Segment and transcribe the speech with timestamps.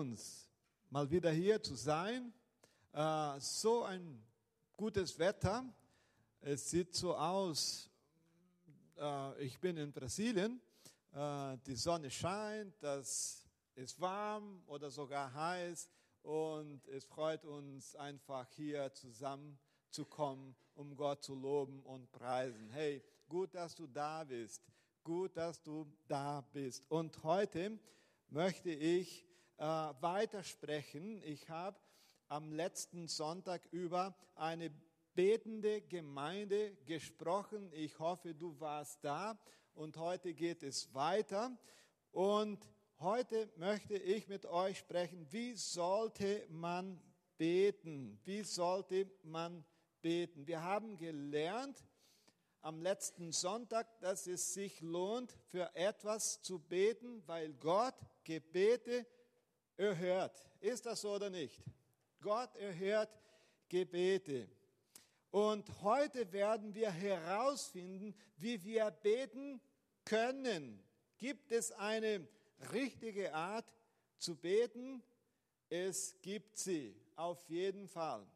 [0.00, 0.48] uns,
[0.88, 2.32] mal wieder hier zu sein.
[2.94, 4.24] Äh, so ein
[4.74, 5.62] gutes Wetter.
[6.40, 7.90] Es sieht so aus,
[8.96, 10.58] äh, ich bin in Brasilien,
[11.12, 15.90] äh, die Sonne scheint, das ist warm oder sogar heiß
[16.22, 22.70] und es freut uns einfach hier zusammenzukommen, um Gott zu loben und preisen.
[22.70, 24.62] Hey, gut, dass du da bist.
[25.04, 26.84] Gut, dass du da bist.
[26.88, 27.78] Und heute
[28.30, 29.26] möchte ich
[29.60, 29.64] äh,
[30.00, 31.22] weitersprechen.
[31.22, 31.78] Ich habe
[32.28, 34.70] am letzten Sonntag über eine
[35.14, 37.70] betende Gemeinde gesprochen.
[37.74, 39.38] Ich hoffe, du warst da.
[39.74, 41.54] Und heute geht es weiter.
[42.10, 42.66] Und
[43.00, 46.98] heute möchte ich mit euch sprechen, wie sollte man
[47.36, 48.18] beten?
[48.24, 49.62] Wie sollte man
[50.00, 50.46] beten?
[50.46, 51.84] Wir haben gelernt
[52.62, 59.06] am letzten Sonntag, dass es sich lohnt, für etwas zu beten, weil Gott Gebete
[59.80, 60.46] erhört.
[60.60, 61.60] Ist das so oder nicht?
[62.20, 63.10] Gott erhört
[63.68, 64.48] Gebete.
[65.30, 69.60] Und heute werden wir herausfinden, wie wir beten
[70.04, 70.82] können.
[71.18, 72.26] Gibt es eine
[72.72, 73.72] richtige Art
[74.18, 75.02] zu beten?
[75.68, 78.26] Es gibt sie, auf jeden Fall.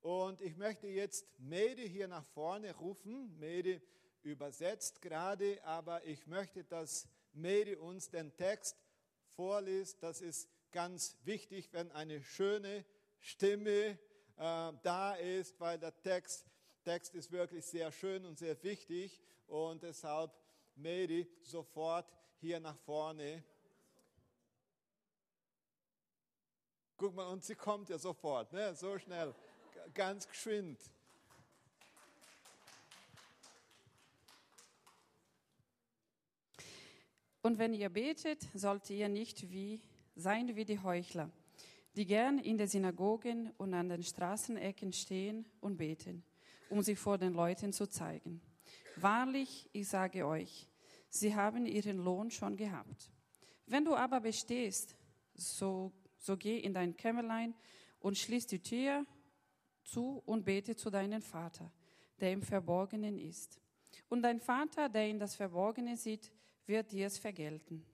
[0.00, 3.38] Und ich möchte jetzt Mede hier nach vorne rufen.
[3.38, 3.80] Mede
[4.22, 8.76] übersetzt gerade, aber ich möchte, dass Mede uns den Text
[9.36, 10.02] vorliest.
[10.02, 12.84] Das ist ganz wichtig, wenn eine schöne
[13.20, 13.98] Stimme
[14.36, 16.46] äh, da ist, weil der Text,
[16.84, 19.20] Text ist wirklich sehr schön und sehr wichtig.
[19.46, 20.32] Und deshalb
[20.74, 23.44] Mary sofort hier nach vorne.
[26.96, 28.74] Guck mal, und sie kommt ja sofort, ne?
[28.74, 29.34] so schnell
[29.92, 30.78] ganz geschwind.
[37.42, 39.82] Und wenn ihr betet, sollt ihr nicht wie,
[40.14, 41.30] sein wie die Heuchler,
[41.96, 46.22] die gern in den Synagogen und an den Straßenecken stehen und beten,
[46.70, 48.40] um sich vor den Leuten zu zeigen.
[48.96, 50.68] Wahrlich, ich sage euch,
[51.08, 53.10] sie haben ihren Lohn schon gehabt.
[53.66, 54.96] Wenn du aber bestehst,
[55.34, 57.54] so, so geh in dein Kämmerlein
[58.00, 59.06] und schließ die Tür
[59.84, 61.70] zu und bete zu deinem Vater,
[62.20, 63.60] der im Verborgenen ist.
[64.08, 66.30] Und dein Vater, der in das Verborgene sieht,
[66.66, 67.84] wird dir es vergelten.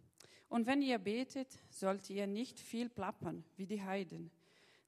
[0.49, 4.31] Und wenn ihr betet, sollt ihr nicht viel plappern wie die Heiden,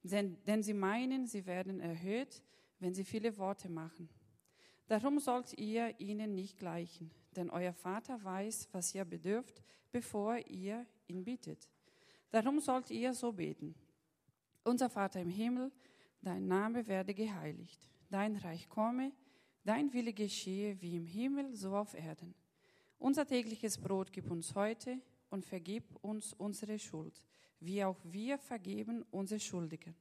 [0.03, 2.43] denn, denn sie meinen, sie werden erhöht,
[2.79, 4.09] wenn sie viele Worte machen.
[4.87, 9.63] Darum sollt ihr ihnen nicht gleichen, denn euer Vater weiß, was ihr bedürft,
[9.93, 11.71] bevor ihr ihn bittet.
[12.31, 13.75] Darum sollt ihr so beten.
[14.65, 15.71] Unser Vater im Himmel,
[16.23, 19.13] dein Name werde geheiligt, dein Reich komme,
[19.65, 22.35] dein Wille geschehe wie im Himmel, so auf Erden.
[22.99, 27.23] Unser tägliches Brot gib uns heute und vergib uns unsere Schuld,
[27.61, 29.95] wie auch wir vergeben unsere Schuldigen.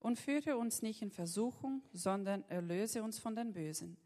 [0.00, 3.96] Und führe uns nicht in Versuchung, sondern erlöse uns von den Bösen.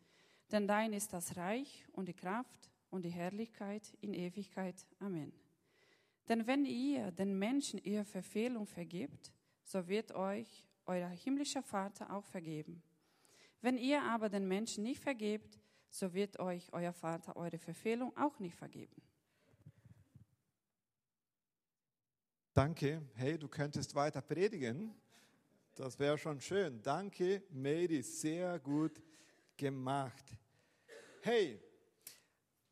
[0.50, 4.86] Denn dein ist das Reich und die Kraft und die Herrlichkeit in Ewigkeit.
[4.98, 5.32] Amen.
[6.28, 9.32] Denn wenn ihr den Menschen ihre Verfehlung vergibt,
[9.64, 12.82] so wird euch euer himmlischer Vater auch vergeben.
[13.60, 18.38] Wenn ihr aber den Menschen nicht vergebt, so wird euch euer Vater eure Verfehlung auch
[18.38, 19.02] nicht vergeben.
[22.54, 23.02] Danke.
[23.14, 24.94] Hey, du könntest weiter predigen.
[25.74, 26.82] Das wäre schon schön.
[26.82, 29.02] Danke, Mary, sehr gut
[29.56, 30.24] gemacht.
[31.22, 31.60] Hey,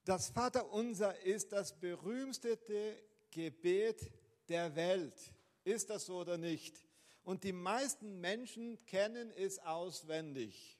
[0.04, 2.96] das Vaterunser ist das berühmteste
[3.30, 4.10] Gebet
[4.48, 5.18] der Welt.
[5.64, 6.84] Ist das so oder nicht?
[7.30, 10.78] und die meisten Menschen kennen es auswendig.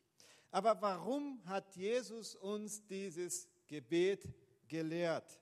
[0.50, 4.28] Aber warum hat Jesus uns dieses Gebet
[4.66, 5.38] gelehrt?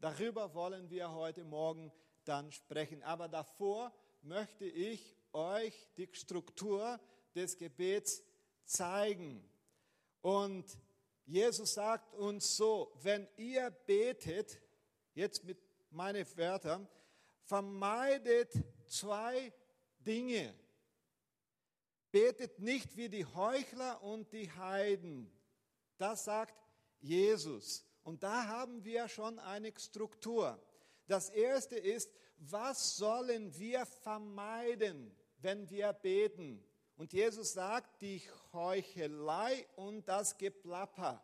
[0.00, 1.92] Darüber wollen wir heute Morgen
[2.28, 3.02] dann sprechen.
[3.02, 3.92] Aber davor
[4.22, 7.00] möchte ich euch die Struktur
[7.34, 8.22] des Gebets
[8.64, 9.48] zeigen.
[10.20, 10.64] Und
[11.24, 14.60] Jesus sagt uns so, wenn ihr betet,
[15.14, 15.58] jetzt mit
[15.90, 16.88] meinen Wörtern,
[17.42, 18.52] vermeidet
[18.86, 19.52] zwei
[19.98, 20.54] Dinge.
[22.10, 25.30] Betet nicht wie die Heuchler und die Heiden.
[25.98, 26.54] Das sagt
[27.00, 27.84] Jesus.
[28.02, 30.60] Und da haben wir schon eine Struktur.
[31.06, 36.62] Das erste ist, was sollen wir vermeiden, wenn wir beten?
[36.96, 38.22] Und Jesus sagt, die
[38.52, 41.22] Heuchelei und das Geplapper.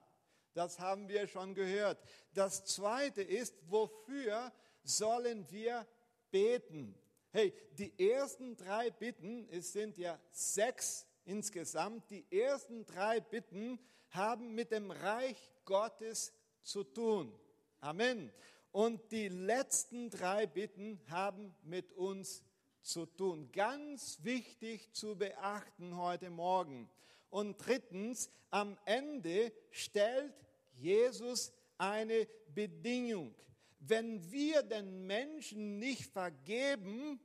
[0.55, 1.99] Das haben wir schon gehört.
[2.35, 4.53] Das zweite ist, wofür
[4.85, 5.87] sollen wir
[6.31, 6.95] beten?
[7.31, 13.79] Hey, die ersten drei Bitten, es sind ja sechs insgesamt, die ersten drei Bitten
[14.11, 17.33] haben mit dem Reich Gottes zu tun.
[17.81, 18.31] Amen.
[18.73, 22.43] Und die letzten drei Bitten haben mit uns
[22.81, 23.53] zu tun.
[23.53, 26.91] Ganz wichtig zu beachten heute Morgen.
[27.29, 30.35] Und drittens, am Ende stellt
[30.75, 33.35] Jesus eine Bedingung.
[33.79, 37.21] Wenn wir den Menschen nicht vergeben,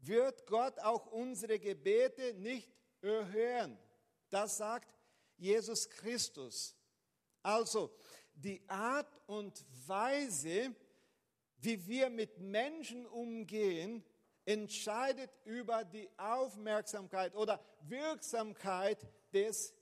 [0.00, 2.70] wird Gott auch unsere Gebete nicht
[3.00, 3.78] erhören.
[4.28, 4.94] Das sagt
[5.36, 6.76] Jesus Christus.
[7.42, 7.94] Also
[8.42, 10.74] die Art und Weise,
[11.58, 14.02] wie wir mit Menschen umgehen,
[14.44, 18.98] entscheidet über die Aufmerksamkeit oder Wirksamkeit
[19.32, 19.74] des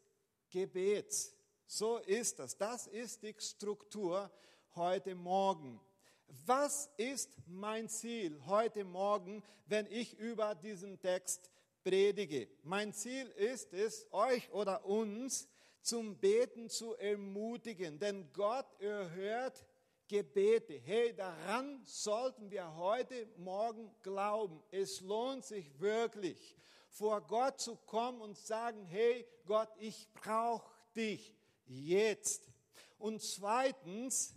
[0.51, 1.35] Gebets.
[1.67, 2.57] So ist das.
[2.57, 4.31] Das ist die Struktur
[4.75, 5.81] heute Morgen.
[6.47, 11.51] Was ist mein Ziel heute Morgen, wenn ich über diesen Text
[11.85, 12.49] predige?
[12.63, 15.49] Mein Ziel ist es, euch oder uns
[15.88, 19.64] zum Beten zu ermutigen, denn Gott erhört
[20.06, 20.75] Gebete.
[20.75, 24.62] Hey, daran sollten wir heute Morgen glauben.
[24.70, 26.58] Es lohnt sich wirklich,
[26.90, 32.50] vor Gott zu kommen und sagen, hey Gott, ich brauche dich jetzt.
[32.99, 34.35] Und zweitens,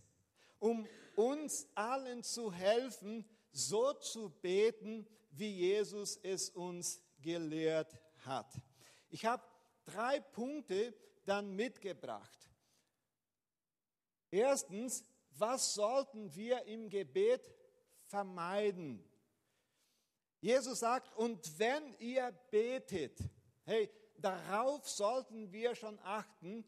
[0.57, 0.87] um
[1.17, 8.53] uns allen zu helfen, so zu beten, wie Jesus es uns gelehrt hat.
[9.09, 9.43] Ich habe
[9.83, 10.93] drei Punkte
[11.31, 12.49] dann mitgebracht.
[14.29, 15.05] Erstens,
[15.37, 17.49] was sollten wir im Gebet
[18.03, 19.01] vermeiden?
[20.41, 23.17] Jesus sagt, und wenn ihr betet,
[23.63, 26.65] hey, darauf sollten wir schon achten.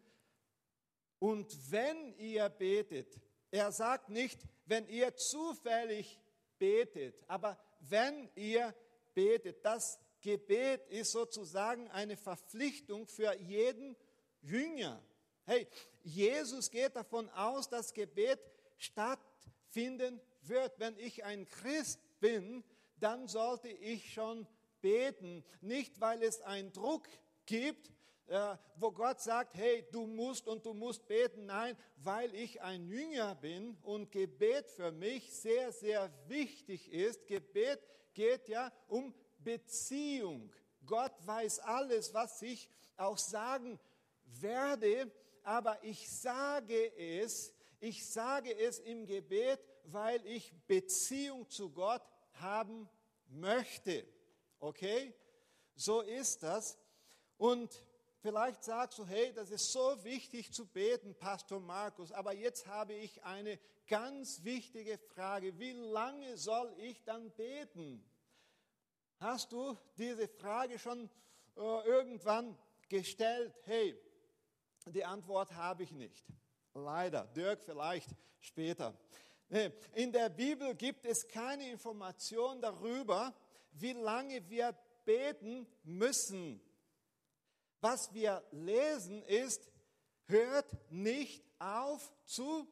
[1.19, 3.19] Und wenn ihr betet,
[3.51, 6.21] er sagt nicht, wenn ihr zufällig
[6.57, 8.73] betet, aber wenn ihr
[9.13, 13.97] betet, das Gebet ist sozusagen eine Verpflichtung für jeden
[14.43, 15.01] Jünger.
[15.45, 15.67] Hey,
[16.03, 18.39] Jesus geht davon aus, dass Gebet
[18.77, 20.79] stattfinden wird.
[20.79, 22.63] Wenn ich ein Christ bin,
[22.99, 24.47] dann sollte ich schon
[24.81, 25.43] beten.
[25.61, 27.07] Nicht, weil es einen Druck
[27.45, 27.91] gibt,
[28.27, 31.45] äh, wo Gott sagt, hey, du musst und du musst beten.
[31.45, 37.27] Nein, weil ich ein Jünger bin und Gebet für mich sehr, sehr wichtig ist.
[37.27, 37.79] Gebet
[38.13, 40.53] geht ja um Beziehung.
[40.85, 43.79] Gott weiß alles, was ich auch sagen
[44.41, 45.11] werde,
[45.43, 52.01] aber ich sage es, ich sage es im Gebet, weil ich Beziehung zu Gott
[52.33, 52.89] haben
[53.27, 54.07] möchte.
[54.59, 55.13] Okay?
[55.75, 56.77] So ist das.
[57.37, 57.85] Und
[58.21, 62.93] vielleicht sagst du, hey, das ist so wichtig zu beten, Pastor Markus, aber jetzt habe
[62.93, 65.59] ich eine ganz wichtige Frage.
[65.59, 68.03] Wie lange soll ich dann beten?
[69.19, 71.09] Hast du diese Frage schon
[71.55, 72.57] äh, irgendwann
[72.89, 73.53] gestellt?
[73.63, 73.97] Hey,
[74.85, 76.25] die Antwort habe ich nicht.
[76.73, 77.25] Leider.
[77.35, 78.09] Dirk vielleicht
[78.39, 78.97] später.
[79.93, 83.33] In der Bibel gibt es keine Information darüber,
[83.73, 84.75] wie lange wir
[85.05, 86.61] beten müssen.
[87.81, 89.69] Was wir lesen ist,
[90.25, 92.67] hört nicht auf zu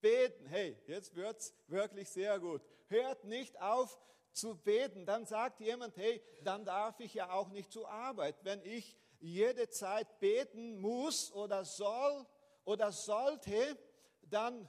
[0.00, 0.46] beten.
[0.46, 2.62] Hey, jetzt wird es wirklich sehr gut.
[2.88, 3.98] Hört nicht auf
[4.32, 5.06] zu beten.
[5.06, 8.36] Dann sagt jemand, hey, dann darf ich ja auch nicht zur Arbeit.
[8.42, 12.26] Wenn ich jede Zeit beten muss oder soll
[12.64, 13.78] oder sollte,
[14.22, 14.68] dann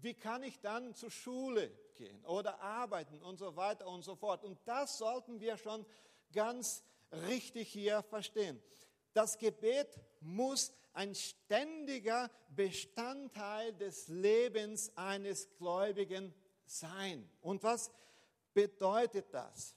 [0.00, 4.44] wie kann ich dann zur Schule gehen oder arbeiten und so weiter und so fort.
[4.44, 5.84] Und das sollten wir schon
[6.32, 8.62] ganz richtig hier verstehen.
[9.12, 17.28] Das Gebet muss ein ständiger Bestandteil des Lebens eines Gläubigen sein.
[17.40, 17.90] Und was
[18.52, 19.74] bedeutet das?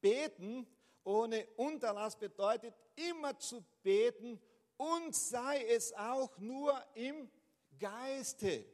[0.00, 0.66] Beten
[1.04, 4.40] ohne Unterlass bedeutet immer zu beten
[4.76, 7.30] und sei es auch nur im
[7.78, 8.64] Geiste.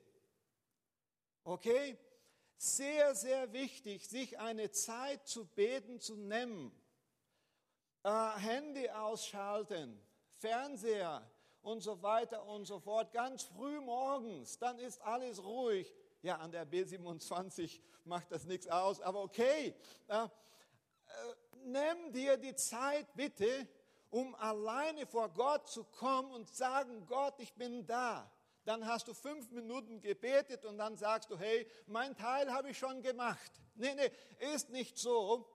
[1.44, 1.98] Okay?
[2.56, 6.72] Sehr, sehr wichtig, sich eine Zeit zu beten zu nehmen.
[8.02, 10.00] Äh, Handy ausschalten,
[10.36, 11.28] Fernseher
[11.62, 13.12] und so weiter und so fort.
[13.12, 15.92] Ganz früh morgens, dann ist alles ruhig.
[16.22, 19.74] Ja, an der B27 macht das nichts aus, aber okay.
[20.08, 20.28] Äh,
[21.64, 23.68] nimm dir die Zeit bitte,
[24.10, 28.30] um alleine vor Gott zu kommen und sagen, Gott, ich bin da.
[28.64, 32.78] Dann hast du fünf Minuten gebetet und dann sagst du, hey, mein Teil habe ich
[32.78, 33.52] schon gemacht.
[33.74, 34.10] Nee, nee,
[34.54, 35.48] ist nicht so.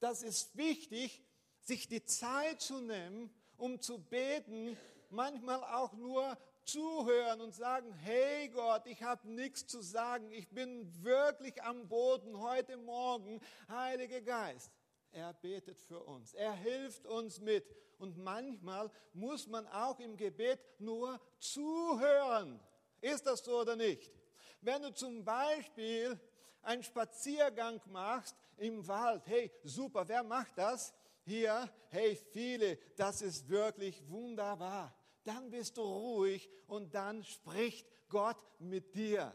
[0.00, 1.22] Das ist wichtig,
[1.60, 4.76] sich die Zeit zu nehmen, um zu beten,
[5.10, 11.02] manchmal auch nur zuhören und sagen, hey Gott, ich habe nichts zu sagen, ich bin
[11.02, 14.70] wirklich am Boden heute Morgen, Heiliger Geist.
[15.12, 17.64] Er betet für uns, er hilft uns mit
[17.98, 22.60] und manchmal muss man auch im Gebet nur zuhören.
[23.00, 24.12] Ist das so oder nicht?
[24.60, 26.18] Wenn du zum Beispiel
[26.62, 30.92] einen Spaziergang machst im Wald, hey, super, wer macht das?
[31.24, 34.94] Hier, hey, viele, das ist wirklich wunderbar.
[35.24, 39.34] Dann bist du ruhig und dann spricht Gott mit dir.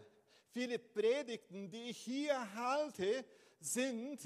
[0.49, 3.25] Viele Predigten, die ich hier halte,
[3.59, 4.21] sind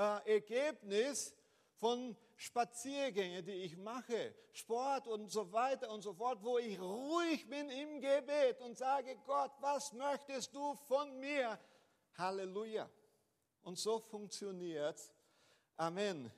[0.00, 1.36] äh, Ergebnis
[1.74, 7.46] von Spaziergängen, die ich mache, Sport und so weiter und so fort, wo ich ruhig
[7.48, 11.58] bin im Gebet und sage, Gott, was möchtest du von mir?
[12.16, 12.88] Halleluja.
[13.62, 14.98] Und so funktioniert.
[15.76, 16.32] Amen.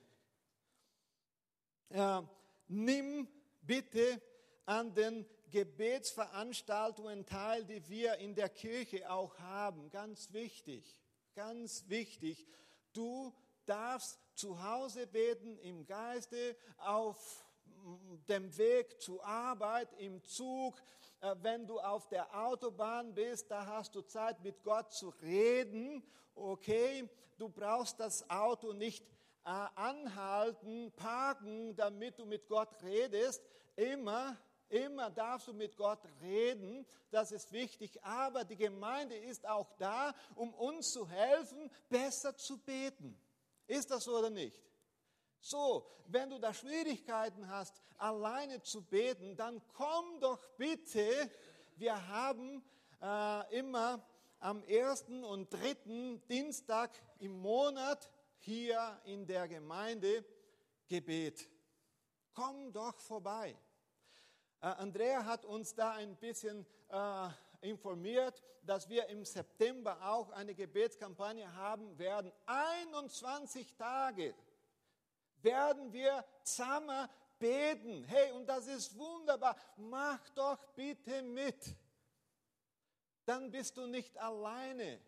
[1.91, 2.23] Äh,
[2.67, 3.29] nimm
[3.61, 4.21] bitte
[4.67, 9.89] an den Gebetsveranstaltungen teil, die wir in der Kirche auch haben.
[9.91, 10.97] Ganz wichtig,
[11.35, 12.49] ganz wichtig.
[12.93, 13.33] Du
[13.69, 17.45] darfst zu Hause beten im Geiste, auf
[18.29, 20.81] dem Weg zur Arbeit, im Zug,
[21.21, 26.03] äh, wenn du auf der Autobahn bist, da hast du Zeit mit Gott zu reden.
[26.35, 29.05] Okay, du brauchst das Auto nicht
[29.45, 33.43] äh, anhalten, parken, damit du mit Gott redest.
[33.77, 34.37] Immer
[34.73, 40.15] Immer darfst du mit Gott reden, das ist wichtig, aber die Gemeinde ist auch da,
[40.35, 43.15] um uns zu helfen, besser zu beten.
[43.67, 44.61] Ist das so oder nicht?
[45.41, 51.31] So, wenn du da Schwierigkeiten hast, alleine zu beten, dann komm doch bitte.
[51.77, 52.63] Wir haben
[53.01, 54.05] äh, immer
[54.39, 60.25] am ersten und dritten Dienstag im Monat hier in der Gemeinde
[60.89, 61.49] Gebet.
[62.35, 63.57] Komm doch vorbei.
[64.61, 67.29] Äh, Andrea hat uns da ein bisschen äh,
[67.63, 72.33] informiert, dass wir im September auch eine Gebetskampagne haben werden.
[72.47, 74.35] 21 Tage
[75.43, 78.05] werden wir zusammen beten.
[78.05, 79.57] Hey, und das ist wunderbar.
[79.77, 81.75] Mach doch bitte mit.
[83.25, 85.01] Dann bist du nicht alleine.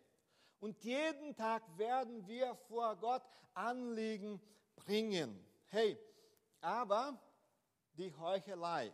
[0.59, 4.41] Und jeden Tag werden wir vor Gott Anliegen
[4.75, 5.45] bringen.
[5.67, 5.97] Hey,
[6.61, 7.17] aber
[7.93, 8.91] die Heuchelei.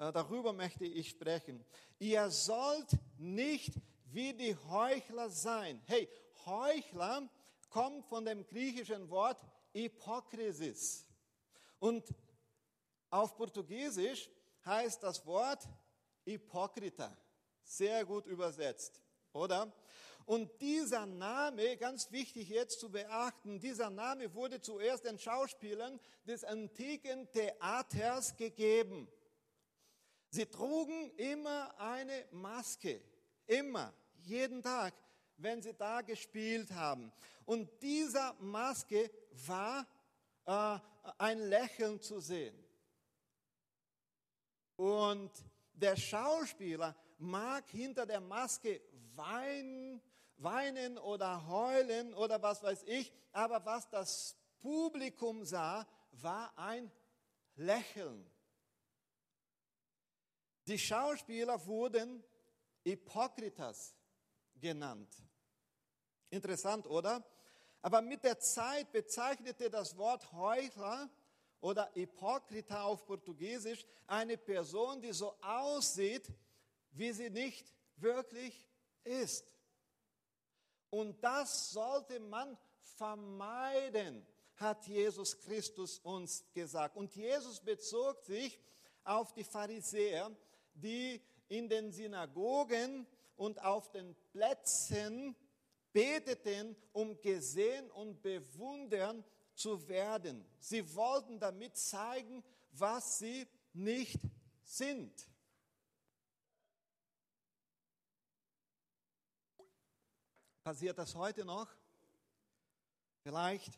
[0.00, 1.62] Äh, darüber möchte ich sprechen.
[1.98, 2.88] Ihr sollt
[3.18, 3.74] nicht
[4.06, 5.82] wie die Heuchler sein.
[5.84, 6.08] Hey,
[6.46, 7.28] Heuchler
[7.68, 11.04] kommt von dem griechischen Wort Hypokrisis.
[11.78, 12.14] Und
[13.10, 14.30] auf Portugiesisch
[14.64, 15.68] heißt das Wort
[16.24, 17.14] Hypokrita.
[17.62, 19.02] Sehr gut übersetzt,
[19.34, 19.70] oder?
[20.24, 26.42] Und dieser Name, ganz wichtig jetzt zu beachten, dieser Name wurde zuerst den Schauspielern des
[26.42, 29.06] antiken Theaters gegeben.
[30.30, 33.02] Sie trugen immer eine Maske,
[33.46, 34.94] immer, jeden Tag,
[35.36, 37.12] wenn sie da gespielt haben.
[37.44, 39.10] Und dieser Maske
[39.46, 39.84] war
[40.46, 40.78] äh,
[41.18, 42.56] ein Lächeln zu sehen.
[44.76, 45.32] Und
[45.72, 48.80] der Schauspieler mag hinter der Maske
[49.16, 50.00] weinen,
[50.36, 56.90] weinen oder heulen oder was weiß ich, aber was das Publikum sah, war ein
[57.56, 58.30] Lächeln.
[60.70, 62.22] Die Schauspieler wurden
[62.84, 63.92] Hypokritas
[64.54, 65.12] genannt.
[66.30, 67.24] Interessant, oder?
[67.82, 71.10] Aber mit der Zeit bezeichnete das Wort Heuchler
[71.60, 76.30] oder Hypokrita auf Portugiesisch eine Person, die so aussieht,
[76.92, 78.64] wie sie nicht wirklich
[79.02, 79.44] ist.
[80.88, 82.56] Und das sollte man
[82.96, 84.24] vermeiden,
[84.54, 86.96] hat Jesus Christus uns gesagt.
[86.96, 88.56] Und Jesus bezog sich
[89.02, 90.30] auf die Pharisäer,
[90.74, 95.34] die in den Synagogen und auf den Plätzen
[95.92, 99.24] beteten, um gesehen und bewundern
[99.54, 100.44] zu werden.
[100.58, 104.20] Sie wollten damit zeigen, was sie nicht
[104.64, 105.28] sind.
[110.62, 111.68] Passiert das heute noch?
[113.22, 113.72] Vielleicht.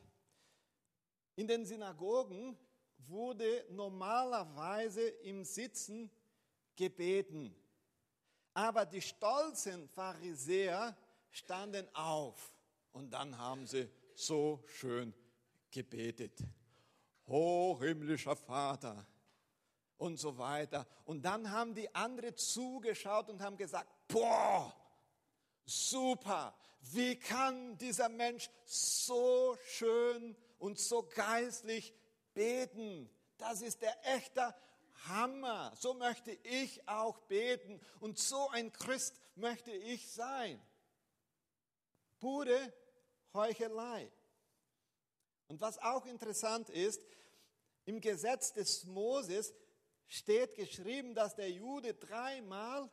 [1.36, 2.58] In den Synagogen
[2.98, 6.10] wurde normalerweise im Sitzen
[6.76, 7.54] gebeten.
[8.54, 10.96] Aber die stolzen Pharisäer
[11.30, 12.52] standen auf
[12.92, 15.14] und dann haben sie so schön
[15.70, 16.38] gebetet.
[17.24, 19.06] O himmlischer Vater
[19.96, 20.86] und so weiter.
[21.04, 24.74] Und dann haben die anderen zugeschaut und haben gesagt, boah,
[25.64, 31.94] super, wie kann dieser Mensch so schön und so geistlich
[32.34, 33.08] beten?
[33.38, 34.54] Das ist der echte
[35.08, 35.72] Hammer.
[35.76, 40.60] So möchte ich auch beten und so ein Christ möchte ich sein.
[42.20, 42.72] Pure
[43.34, 44.10] Heuchelei.
[45.48, 47.02] Und was auch interessant ist,
[47.84, 49.52] im Gesetz des Moses
[50.06, 52.90] steht geschrieben, dass der Jude dreimal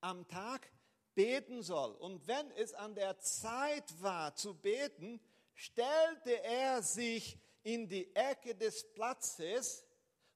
[0.00, 0.70] am Tag
[1.14, 1.92] beten soll.
[1.92, 5.20] Und wenn es an der Zeit war zu beten,
[5.54, 9.84] stellte er sich in die Ecke des Platzes,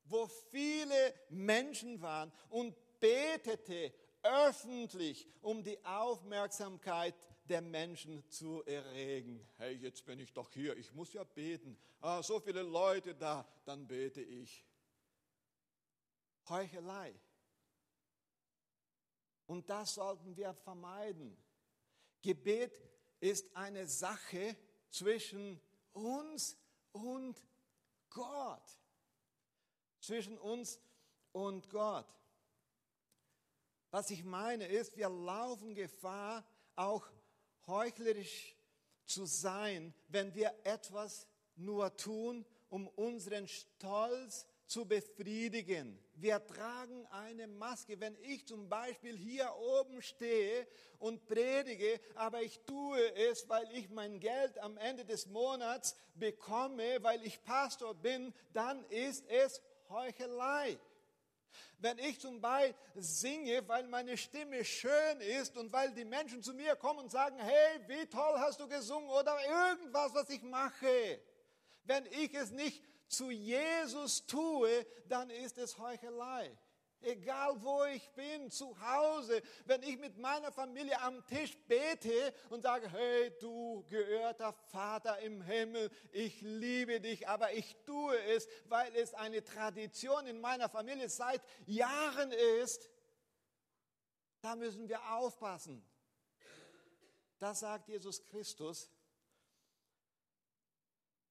[0.08, 7.14] wo viele Menschen waren und betete öffentlich, um die Aufmerksamkeit
[7.48, 9.46] der Menschen zu erregen.
[9.56, 11.78] Hey, jetzt bin ich doch hier, ich muss ja beten.
[12.00, 14.64] Ah, so viele Leute da, dann bete ich.
[16.48, 17.14] Heuchelei.
[19.46, 21.36] Und das sollten wir vermeiden.
[22.20, 22.80] Gebet
[23.20, 24.56] ist eine Sache
[24.90, 25.60] zwischen
[25.92, 26.56] uns
[26.92, 27.40] und
[28.10, 28.78] Gott.
[30.00, 30.78] Zwischen uns
[31.32, 32.06] und Gott.
[33.90, 37.06] Was ich meine ist, wir laufen Gefahr, auch
[37.66, 38.54] heuchlerisch
[39.06, 41.26] zu sein, wenn wir etwas
[41.56, 45.98] nur tun, um unseren Stolz zu befriedigen.
[46.14, 48.00] Wir tragen eine Maske.
[48.00, 50.66] Wenn ich zum Beispiel hier oben stehe
[50.98, 57.02] und predige, aber ich tue es, weil ich mein Geld am Ende des Monats bekomme,
[57.02, 60.78] weil ich Pastor bin, dann ist es Heuchelei.
[61.78, 66.54] Wenn ich zum Beispiel singe, weil meine Stimme schön ist und weil die Menschen zu
[66.54, 71.20] mir kommen und sagen, hey, wie toll hast du gesungen oder irgendwas, was ich mache.
[71.84, 76.56] Wenn ich es nicht zu Jesus tue, dann ist es Heuchelei.
[77.00, 82.62] Egal wo ich bin, zu Hause, wenn ich mit meiner Familie am Tisch bete und
[82.62, 88.94] sage, hey du geehrter Vater im Himmel, ich liebe dich, aber ich tue es, weil
[88.96, 92.90] es eine Tradition in meiner Familie seit Jahren ist,
[94.40, 95.84] da müssen wir aufpassen.
[97.38, 98.90] Das sagt Jesus Christus.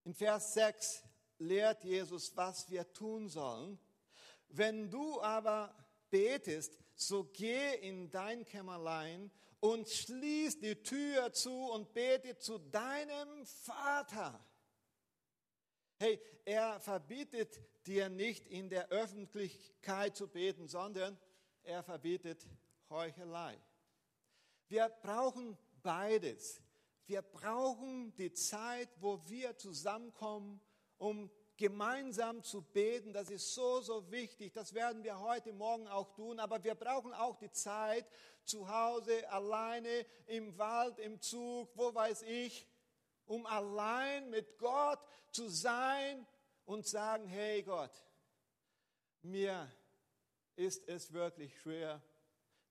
[0.04, 1.04] In Vers 6
[1.40, 3.80] lehrt Jesus, was wir tun sollen.
[4.50, 5.76] Wenn du aber
[6.10, 13.46] betest, so geh in dein Kämmerlein und schließ die Tür zu und bete zu deinem
[13.46, 14.46] Vater.
[15.98, 21.18] Hey, er verbietet dir nicht in der Öffentlichkeit zu beten, sondern
[21.64, 22.46] er verbietet
[22.90, 23.60] Heuchelei.
[24.68, 26.62] Wir brauchen beides.
[27.08, 30.60] Wir brauchen die Zeit, wo wir zusammenkommen,
[30.98, 34.54] um gemeinsam zu beten, das ist so, so wichtig.
[34.54, 36.40] Das werden wir heute Morgen auch tun.
[36.40, 38.06] Aber wir brauchen auch die Zeit
[38.44, 42.68] zu Hause, alleine, im Wald, im Zug, wo weiß ich,
[43.26, 45.00] um allein mit Gott
[45.32, 46.28] zu sein
[46.66, 47.92] und sagen, hey Gott,
[49.22, 49.72] mir
[50.56, 52.02] ist es wirklich schwer,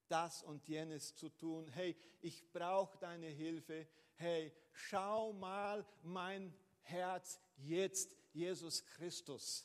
[0.08, 1.68] das und jenes zu tun.
[1.68, 3.86] Hey, ich brauche deine Hilfe.
[4.14, 9.64] Hey, schau mal mein Herz jetzt Jesus Christus.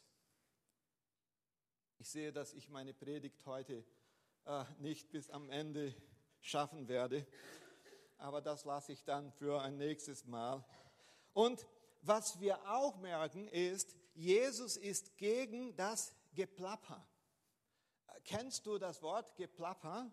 [1.97, 3.83] Ich sehe, dass ich meine Predigt heute
[4.45, 5.95] äh, nicht bis am Ende
[6.39, 7.25] schaffen werde,
[8.19, 10.63] aber das lasse ich dann für ein nächstes Mal.
[11.33, 11.65] Und
[12.01, 17.03] was wir auch merken ist, Jesus ist gegen das Geplapper.
[18.23, 20.11] Kennst du das Wort Geplapper?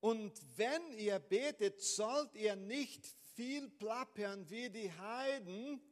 [0.00, 5.82] Und wenn ihr betet, sollt ihr nicht viel plappern wie die Heiden,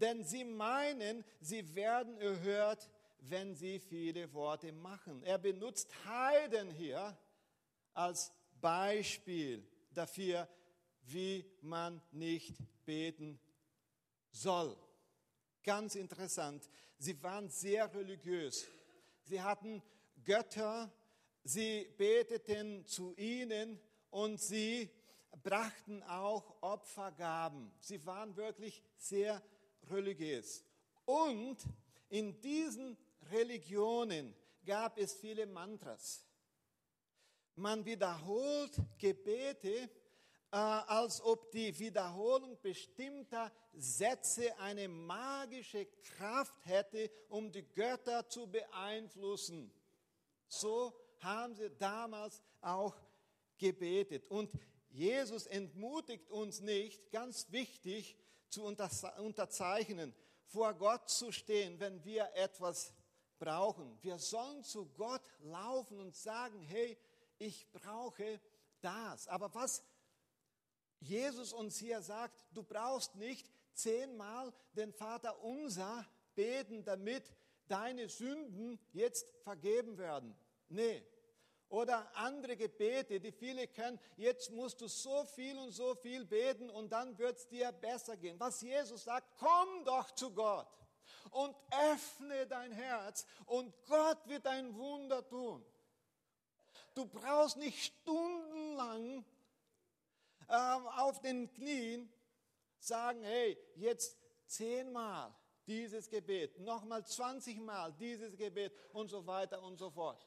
[0.00, 2.88] denn sie meinen, sie werden erhört,
[3.20, 5.22] wenn sie viele Worte machen.
[5.22, 7.16] Er benutzt Heiden hier
[7.94, 10.48] als Beispiel dafür,
[11.02, 13.40] wie man nicht beten
[14.30, 14.76] soll.
[15.62, 16.68] Ganz interessant.
[16.98, 18.66] Sie waren sehr religiös.
[19.24, 19.82] Sie hatten
[20.24, 20.90] Götter,
[21.44, 23.78] sie beteten zu ihnen
[24.10, 24.90] und sie
[25.42, 27.70] brachten auch Opfergaben.
[27.80, 29.57] Sie waren wirklich sehr religiös
[29.90, 30.64] religiös.
[31.04, 31.58] Und
[32.08, 32.96] in diesen
[33.30, 36.24] Religionen gab es viele Mantras.
[37.56, 39.90] Man wiederholt Gebete,
[40.50, 48.46] äh, als ob die Wiederholung bestimmter Sätze eine magische Kraft hätte, um die Götter zu
[48.46, 49.70] beeinflussen.
[50.46, 52.96] So haben sie damals auch
[53.58, 54.26] gebetet.
[54.30, 54.50] Und
[54.90, 58.16] Jesus entmutigt uns nicht, ganz wichtig,
[58.50, 60.14] zu unterzeichnen,
[60.46, 62.92] vor Gott zu stehen, wenn wir etwas
[63.38, 63.98] brauchen.
[64.02, 66.98] Wir sollen zu Gott laufen und sagen, hey,
[67.38, 68.40] ich brauche
[68.80, 69.28] das.
[69.28, 69.82] Aber was
[71.00, 77.24] Jesus uns hier sagt, du brauchst nicht zehnmal den Vater unser beten, damit
[77.68, 80.36] deine Sünden jetzt vergeben werden.
[80.68, 81.04] Nee,
[81.68, 83.98] oder andere Gebete, die viele kennen.
[84.16, 88.16] Jetzt musst du so viel und so viel beten und dann wird es dir besser
[88.16, 88.38] gehen.
[88.40, 90.68] Was Jesus sagt, komm doch zu Gott
[91.30, 91.54] und
[91.92, 95.64] öffne dein Herz und Gott wird ein Wunder tun.
[96.94, 99.24] Du brauchst nicht stundenlang
[100.48, 102.10] ähm, auf den Knien
[102.78, 105.34] sagen, hey, jetzt zehnmal
[105.66, 110.26] dieses Gebet, nochmal 20 Mal dieses Gebet und so weiter und so fort.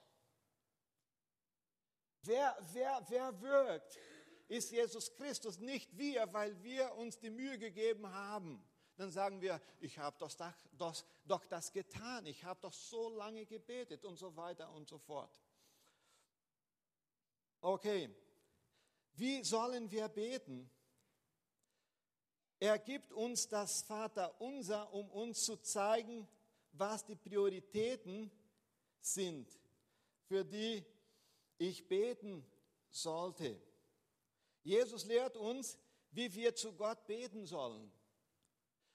[2.24, 4.00] Wer, wer, wer wirkt,
[4.48, 8.64] ist Jesus Christus, nicht wir, weil wir uns die Mühe gegeben haben.
[8.98, 10.32] Dann sagen wir, ich habe doch
[10.78, 15.00] das, doch das getan, ich habe doch so lange gebetet und so weiter und so
[15.00, 15.42] fort.
[17.62, 18.14] Okay,
[19.14, 20.70] wie sollen wir beten?
[22.60, 26.28] Er gibt uns das Vater unser, um uns zu zeigen,
[26.74, 28.32] was die Prioritäten
[29.00, 29.50] sind,
[30.28, 30.86] für die
[31.62, 32.43] ich beten
[32.89, 33.62] sollte.
[34.63, 35.78] Jesus lehrt uns,
[36.10, 37.91] wie wir zu Gott beten sollen.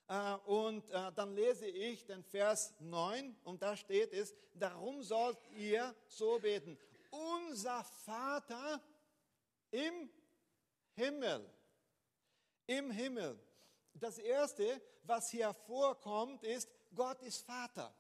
[0.09, 5.39] Äh, und äh, dann lese ich den Vers 9 und da steht es, darum sollt
[5.53, 6.77] ihr so beten.
[7.11, 8.83] Unser Vater
[9.71, 10.11] im
[10.95, 11.49] Himmel.
[12.67, 13.39] Im Himmel.
[13.95, 17.95] Das Erste, was hier vorkommt, ist, Gott ist Vater.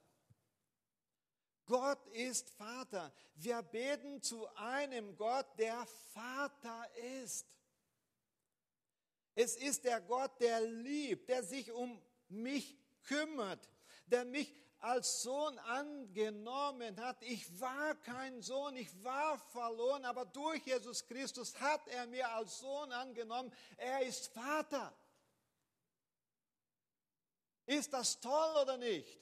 [1.66, 3.12] Gott ist Vater.
[3.34, 6.88] Wir beten zu einem Gott, der Vater
[7.22, 7.46] ist.
[9.34, 13.68] Es ist der Gott, der liebt, der sich um mich kümmert,
[14.06, 17.20] der mich als Sohn angenommen hat.
[17.22, 22.58] Ich war kein Sohn, ich war verloren, aber durch Jesus Christus hat er mir als
[22.58, 23.52] Sohn angenommen.
[23.76, 24.96] Er ist Vater.
[27.66, 29.20] Ist das toll oder nicht?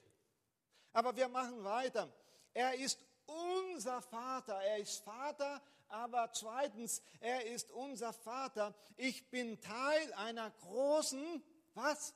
[0.93, 2.13] Aber wir machen weiter.
[2.55, 4.55] Er ist unser Vater.
[4.63, 8.75] Er ist Vater, aber zweitens, er ist unser Vater.
[8.97, 11.43] Ich bin Teil einer großen,
[11.75, 12.15] was?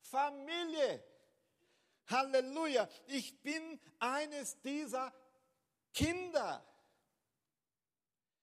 [0.00, 1.02] Familie.
[2.08, 2.88] Halleluja.
[3.06, 5.12] Ich bin eines dieser
[5.92, 6.64] Kinder.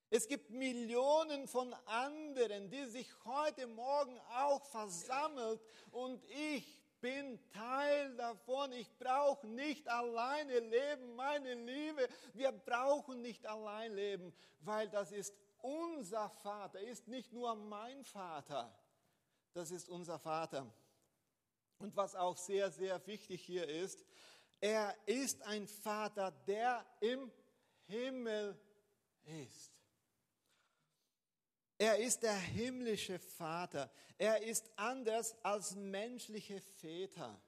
[0.09, 8.15] Es gibt Millionen von anderen, die sich heute Morgen auch versammelt und ich bin Teil
[8.15, 8.71] davon.
[8.73, 12.07] Ich brauche nicht alleine leben, meine Liebe.
[12.33, 18.73] Wir brauchen nicht allein leben, weil das ist unser Vater, ist nicht nur mein Vater,
[19.53, 20.71] das ist unser Vater.
[21.79, 24.05] Und was auch sehr, sehr wichtig hier ist,
[24.59, 27.31] er ist ein Vater, der im
[27.87, 28.59] Himmel
[29.23, 29.80] ist.
[31.81, 33.89] Er ist der himmlische Vater.
[34.19, 37.41] Er ist anders als menschliche Väter.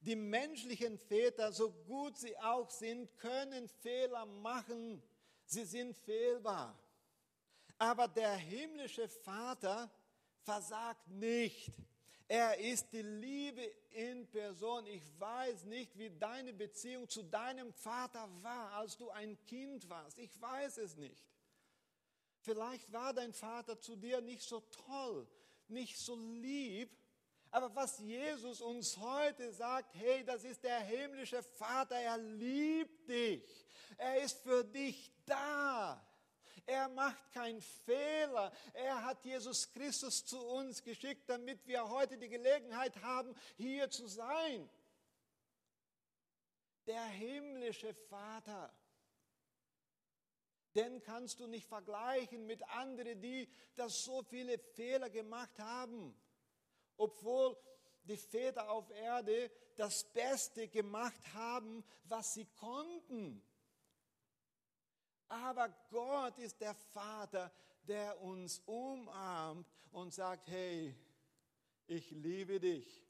[0.00, 5.02] Die menschlichen Väter, so gut sie auch sind, können Fehler machen.
[5.44, 6.74] Sie sind fehlbar.
[7.76, 9.90] Aber der himmlische Vater
[10.40, 11.70] versagt nicht.
[12.28, 14.86] Er ist die Liebe in Person.
[14.86, 20.18] Ich weiß nicht, wie deine Beziehung zu deinem Vater war, als du ein Kind warst.
[20.18, 21.28] Ich weiß es nicht.
[22.40, 25.26] Vielleicht war dein Vater zu dir nicht so toll,
[25.68, 26.96] nicht so lieb.
[27.50, 33.66] Aber was Jesus uns heute sagt, hey, das ist der himmlische Vater, er liebt dich.
[33.96, 36.04] Er ist für dich da.
[36.66, 38.52] Er macht keinen Fehler.
[38.74, 44.06] Er hat Jesus Christus zu uns geschickt, damit wir heute die Gelegenheit haben, hier zu
[44.06, 44.68] sein.
[46.86, 48.70] Der himmlische Vater
[50.78, 56.14] den kannst du nicht vergleichen mit anderen, die das so viele Fehler gemacht haben.
[56.96, 57.56] Obwohl
[58.04, 63.42] die Väter auf Erde das Beste gemacht haben, was sie konnten.
[65.28, 70.94] Aber Gott ist der Vater, der uns umarmt und sagt, hey,
[71.88, 73.04] ich liebe dich.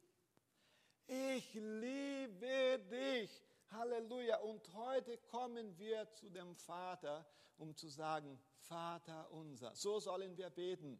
[1.06, 3.47] Ich liebe dich.
[3.70, 4.38] Halleluja.
[4.38, 7.26] Und heute kommen wir zu dem Vater
[7.58, 9.74] um zu sagen, Vater unser.
[9.74, 10.98] So sollen wir beten.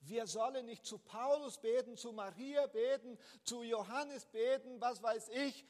[0.00, 5.66] Wir sollen nicht zu Paulus beten, zu Maria beten, zu Johannes beten, was weiß ich.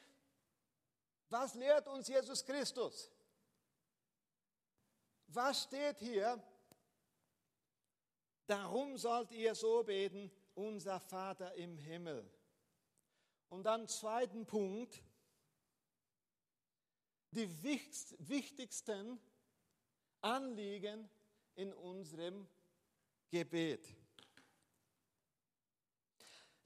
[1.29, 3.11] Was lehrt uns Jesus Christus?
[5.27, 6.41] Was steht hier?
[8.47, 12.27] Darum sollt ihr so beten, unser Vater im Himmel.
[13.49, 15.03] Und dann zweiten Punkt,
[17.31, 19.19] die wichtigsten
[20.21, 21.09] Anliegen
[21.55, 22.47] in unserem
[23.29, 23.87] Gebet.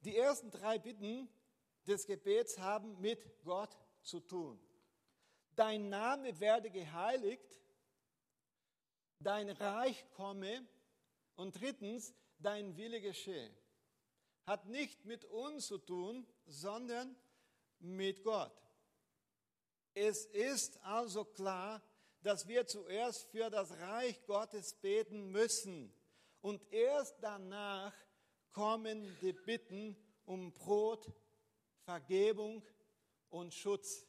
[0.01, 1.29] Die ersten drei Bitten
[1.87, 4.59] des Gebets haben mit Gott zu tun.
[5.55, 7.59] Dein Name werde geheiligt,
[9.19, 10.67] dein Reich komme
[11.35, 13.53] und drittens, dein Wille geschehe.
[14.45, 17.15] Hat nicht mit uns zu tun, sondern
[17.79, 18.62] mit Gott.
[19.93, 21.81] Es ist also klar,
[22.21, 25.93] dass wir zuerst für das Reich Gottes beten müssen.
[26.41, 27.93] Und erst danach
[28.51, 31.11] kommen die Bitten um Brot,
[31.85, 32.63] Vergebung
[33.29, 34.07] und Schutz.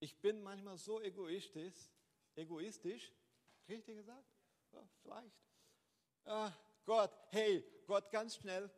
[0.00, 1.74] Ich bin manchmal so egoistisch,
[2.34, 3.12] egoistisch,
[3.68, 4.28] richtig gesagt?
[4.72, 5.32] Ja, vielleicht.
[6.24, 6.52] Ah,
[6.84, 8.70] Gott, hey, Gott, ganz schnell,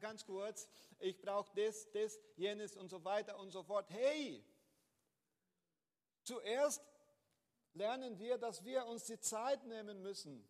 [0.00, 3.88] ganz kurz, ich brauche das, das, jenes und so weiter und so fort.
[3.90, 4.44] Hey,
[6.30, 6.82] zuerst
[7.74, 10.48] lernen wir, dass wir uns die Zeit nehmen müssen.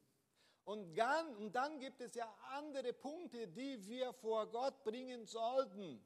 [0.64, 6.04] Und dann, und dann gibt es ja andere Punkte, die wir vor Gott bringen sollten.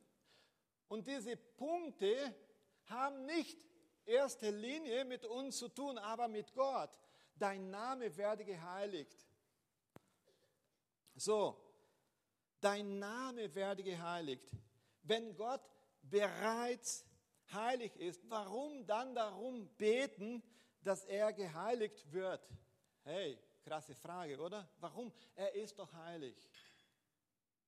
[0.89, 2.35] Und diese Punkte
[2.87, 3.59] haben nicht
[4.07, 6.91] erste Linie mit uns zu tun, aber mit Gott.
[7.37, 9.27] Dein Name werde geheiligt.
[11.17, 11.61] So,
[12.61, 14.49] dein Name werde geheiligt.
[15.03, 15.63] Wenn Gott
[16.03, 17.05] bereits
[17.53, 20.43] heilig ist, warum dann darum beten,
[20.83, 22.41] dass er geheiligt wird?
[23.03, 24.69] Hey, krasse Frage, oder?
[24.81, 25.13] Warum?
[25.35, 26.37] Er ist doch heilig.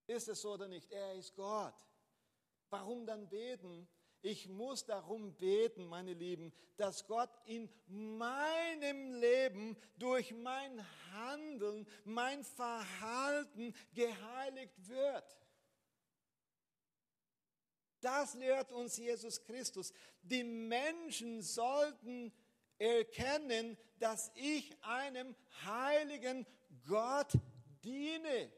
[0.07, 0.91] Ist es so oder nicht?
[0.91, 1.75] Er ist Gott.
[2.71, 3.89] Warum dann beten?
[4.23, 12.43] Ich muss darum beten, meine Lieben, dass Gott in meinem Leben durch mein Handeln, mein
[12.43, 15.37] Verhalten geheiligt wird.
[18.07, 19.93] Das lehrt uns Jesus Christus.
[20.23, 22.33] Die Menschen sollten
[22.79, 26.47] erkennen, dass ich einem heiligen
[26.87, 27.33] Gott
[27.83, 28.53] diene.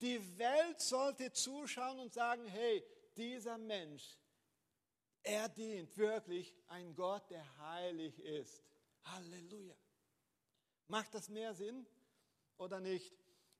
[0.00, 2.84] Die Welt sollte zuschauen und sagen, hey,
[3.16, 4.16] dieser Mensch,
[5.24, 8.62] er dient wirklich ein Gott, der heilig ist.
[9.02, 9.74] Halleluja.
[10.86, 11.84] Macht das mehr Sinn
[12.56, 13.12] oder nicht?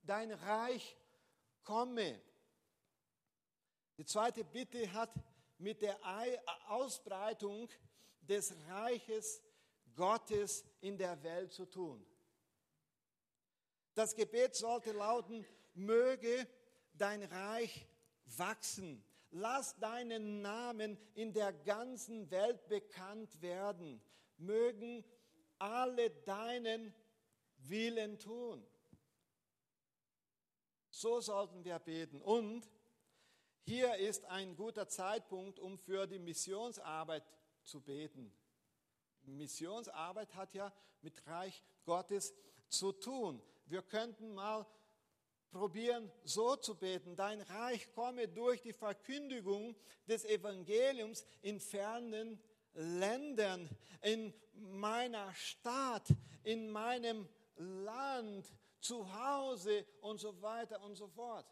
[0.04, 0.96] Dein Reich
[1.64, 2.22] komme.
[3.98, 5.12] Die zweite Bitte hat
[5.58, 5.98] mit der
[6.68, 7.68] Ausbreitung
[8.20, 9.42] des Reiches
[9.94, 12.04] Gottes in der Welt zu tun.
[13.94, 16.46] Das Gebet sollte lauten, möge
[16.94, 17.86] dein Reich
[18.24, 19.04] wachsen.
[19.30, 24.02] Lass deinen Namen in der ganzen Welt bekannt werden.
[24.36, 25.04] Mögen
[25.58, 26.94] alle deinen
[27.58, 28.66] Willen tun.
[30.90, 32.20] So sollten wir beten.
[32.20, 32.68] Und
[33.64, 37.24] hier ist ein guter Zeitpunkt, um für die Missionsarbeit
[37.62, 38.32] zu beten.
[39.24, 42.34] Missionsarbeit hat ja mit Reich Gottes
[42.68, 43.40] zu tun.
[43.66, 44.66] Wir könnten mal
[45.50, 47.14] probieren, so zu beten.
[47.14, 49.76] Dein Reich komme durch die Verkündigung
[50.08, 52.42] des Evangeliums in fernen
[52.74, 53.68] Ländern,
[54.00, 56.08] in meiner Stadt,
[56.42, 61.46] in meinem Land, zu Hause und so weiter und so fort.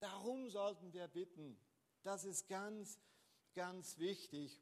[0.00, 1.56] Darum sollten wir bitten.
[2.02, 2.98] Das ist ganz,
[3.54, 4.60] ganz wichtig.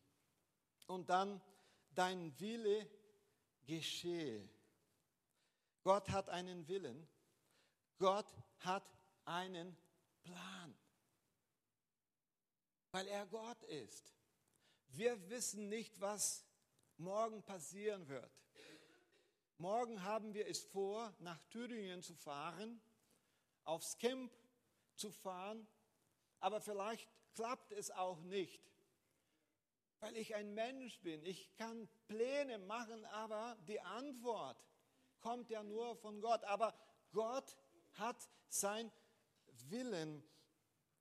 [0.87, 1.41] Und dann,
[1.95, 2.89] dein Wille
[3.67, 4.49] geschehe.
[5.83, 7.09] Gott hat einen Willen
[7.99, 8.89] Gott hat
[9.25, 9.77] einen
[10.23, 10.79] Plan,
[12.93, 14.15] weil er Gott ist.
[14.91, 16.45] Wir wissen nicht, was
[16.97, 18.31] morgen passieren wird.
[19.59, 22.81] Morgen haben wir es vor, nach Thüringen zu fahren,
[23.65, 24.33] aufs Camp
[24.99, 25.67] zu fahren,
[26.41, 28.61] aber vielleicht klappt es auch nicht,
[30.01, 31.25] weil ich ein Mensch bin.
[31.25, 34.65] Ich kann Pläne machen, aber die Antwort
[35.21, 36.45] kommt ja nur von Gott.
[36.45, 36.75] Aber
[37.13, 37.57] Gott
[37.93, 38.91] hat sein
[39.69, 40.23] Willen.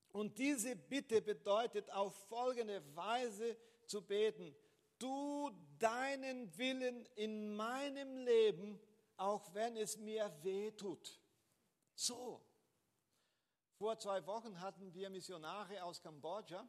[0.10, 4.56] Und diese Bitte bedeutet auf folgende Weise zu beten.
[4.98, 8.80] Du deinen Willen in meinem Leben,
[9.16, 11.20] auch wenn es mir weh tut.
[11.94, 12.47] So.
[13.78, 16.68] Vor zwei Wochen hatten wir Missionare aus Kambodscha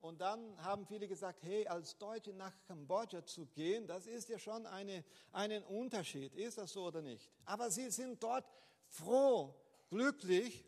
[0.00, 4.38] und dann haben viele gesagt, hey, als Deutsche nach Kambodscha zu gehen, das ist ja
[4.38, 6.32] schon eine, einen Unterschied.
[6.36, 7.28] Ist das so oder nicht?
[7.44, 8.44] Aber sie sind dort
[8.86, 9.52] froh,
[9.88, 10.64] glücklich,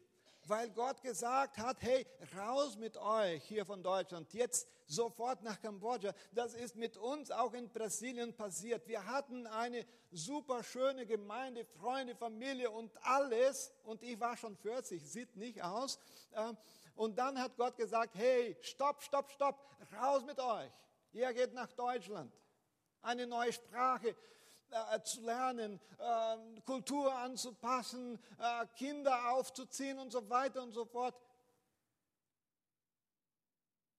[0.49, 2.05] weil Gott gesagt hat, hey,
[2.37, 6.13] raus mit euch hier von Deutschland, jetzt sofort nach Kambodscha.
[6.33, 8.87] Das ist mit uns auch in Brasilien passiert.
[8.89, 13.73] Wir hatten eine super schöne Gemeinde, Freunde, Familie und alles.
[13.85, 15.99] Und ich war schon 40, sieht nicht aus.
[16.35, 16.57] Ähm,
[16.97, 20.71] und dann hat Gott gesagt, hey, stopp, stopp, stopp, raus mit euch.
[21.13, 22.33] Ihr geht nach Deutschland.
[23.03, 24.15] Eine neue Sprache,
[24.71, 31.15] äh, zu lernen, äh, Kultur anzupassen, äh, Kinder aufzuziehen und so weiter und so fort.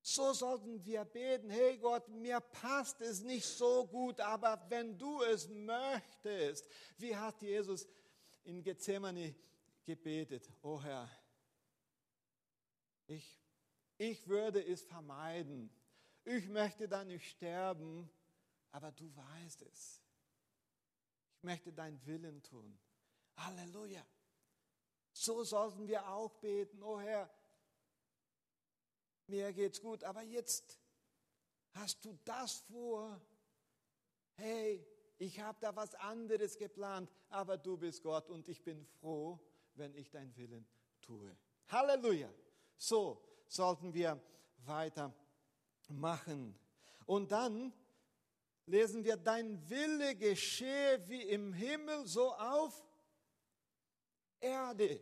[0.01, 5.21] So sollten wir beten, hey Gott, mir passt es nicht so gut, aber wenn du
[5.21, 7.87] es möchtest, wie hat Jesus
[8.43, 9.35] in Gethsemane
[9.83, 11.07] gebetet, oh Herr,
[13.05, 13.39] ich,
[13.97, 15.69] ich würde es vermeiden,
[16.23, 18.09] ich möchte da nicht sterben,
[18.71, 20.01] aber du weißt es.
[21.37, 22.79] Ich möchte deinen Willen tun.
[23.37, 24.05] Halleluja.
[25.11, 26.81] So sollten wir auch beten.
[26.81, 27.29] Oh Herr,
[29.27, 30.79] mir geht's gut, aber jetzt
[31.73, 33.19] hast du das vor.
[34.35, 34.85] Hey,
[35.17, 39.39] ich habe da was anderes geplant, aber du bist Gott und ich bin froh,
[39.75, 40.65] wenn ich dein Willen
[41.01, 41.35] tue.
[41.67, 42.33] Halleluja.
[42.75, 44.19] So sollten wir
[44.65, 46.55] weitermachen.
[47.05, 47.73] Und dann
[48.65, 52.83] lesen wir, dein Wille geschehe wie im Himmel, so auf
[54.39, 55.01] Erde.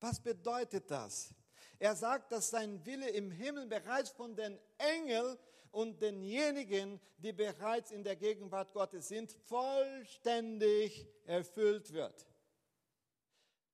[0.00, 1.34] Was bedeutet das?
[1.80, 5.38] Er sagt, dass sein Wille im Himmel bereits von den Engeln
[5.72, 12.26] und denjenigen, die bereits in der Gegenwart Gottes sind, vollständig erfüllt wird.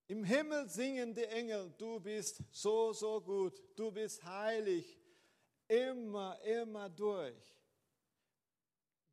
[0.07, 5.01] Im Himmel singen die Engel, du bist so, so gut, du bist heilig,
[5.67, 7.35] immer, immer durch.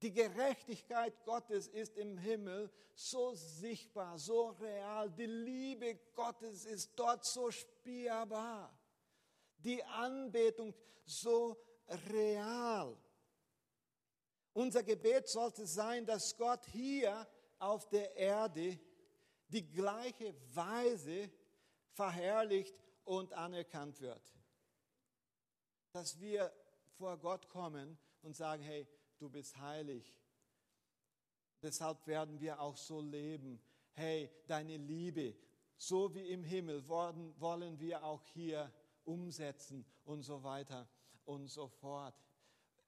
[0.04, 5.10] Die Gerechtigkeit Gottes ist im Himmel so sichtbar, so real.
[5.10, 8.72] Die Liebe Gottes ist dort so spürbar.
[9.64, 10.74] Die Anbetung
[11.06, 11.58] so
[12.10, 12.98] real.
[14.54, 17.28] Unser Gebet sollte sein, dass Gott hier
[17.60, 18.80] auf der Erde
[19.48, 21.32] die gleiche Weise
[21.94, 24.22] verherrlicht und anerkannt wird.
[25.92, 26.52] Dass wir
[26.98, 28.88] vor Gott kommen und sagen, hey,
[29.20, 30.16] du bist heilig.
[31.62, 33.62] Deshalb werden wir auch so leben.
[33.94, 35.36] Hey, deine Liebe,
[35.78, 38.72] so wie im Himmel, wollen, wir auch hier
[39.06, 40.88] umsetzen und so weiter
[41.26, 42.16] und so fort.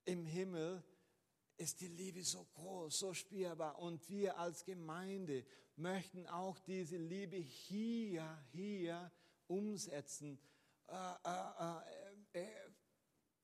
[0.06, 0.84] Im Himmel
[1.58, 7.38] ist die Liebe so groß, so spürbar und wir als Gemeinde möchten auch diese Liebe
[7.38, 9.12] hier, hier
[9.48, 10.40] umsetzen,
[10.88, 11.82] äh, äh,
[12.34, 12.72] äh, äh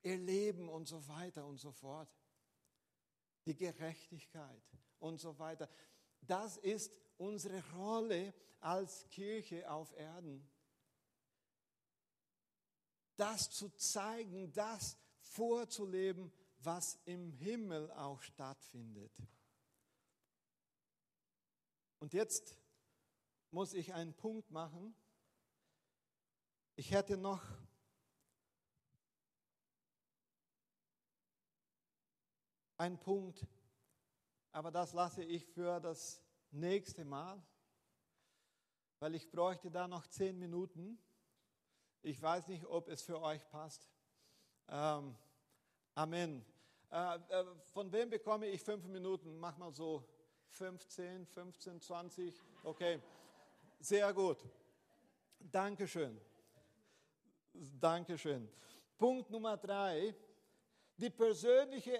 [0.03, 2.09] erleben und so weiter und so fort
[3.45, 4.63] die Gerechtigkeit
[4.99, 5.69] und so weiter.
[6.21, 10.47] Das ist unsere Rolle als Kirche auf Erden.
[13.15, 19.11] Das zu zeigen, das vorzuleben, was im Himmel auch stattfindet.
[21.99, 22.57] Und jetzt
[23.51, 24.95] muss ich einen Punkt machen.
[26.75, 27.43] Ich hätte noch
[32.77, 33.45] ein Punkt,
[34.51, 37.39] aber das lasse ich für das nächste Mal,
[38.99, 40.97] weil ich bräuchte da noch zehn Minuten.
[42.03, 43.87] Ich weiß nicht, ob es für euch passt.
[44.67, 45.15] Ähm,
[45.93, 46.43] Amen.
[46.91, 49.37] Äh, äh, von wem bekomme ich fünf Minuten?
[49.37, 50.03] Mach mal so
[50.49, 52.41] 15, 15, 20.
[52.63, 52.99] Okay,
[53.79, 54.37] sehr gut.
[55.39, 56.19] Dankeschön.
[57.79, 58.49] Dankeschön.
[58.97, 60.15] Punkt Nummer drei.
[60.97, 61.99] Die persönliche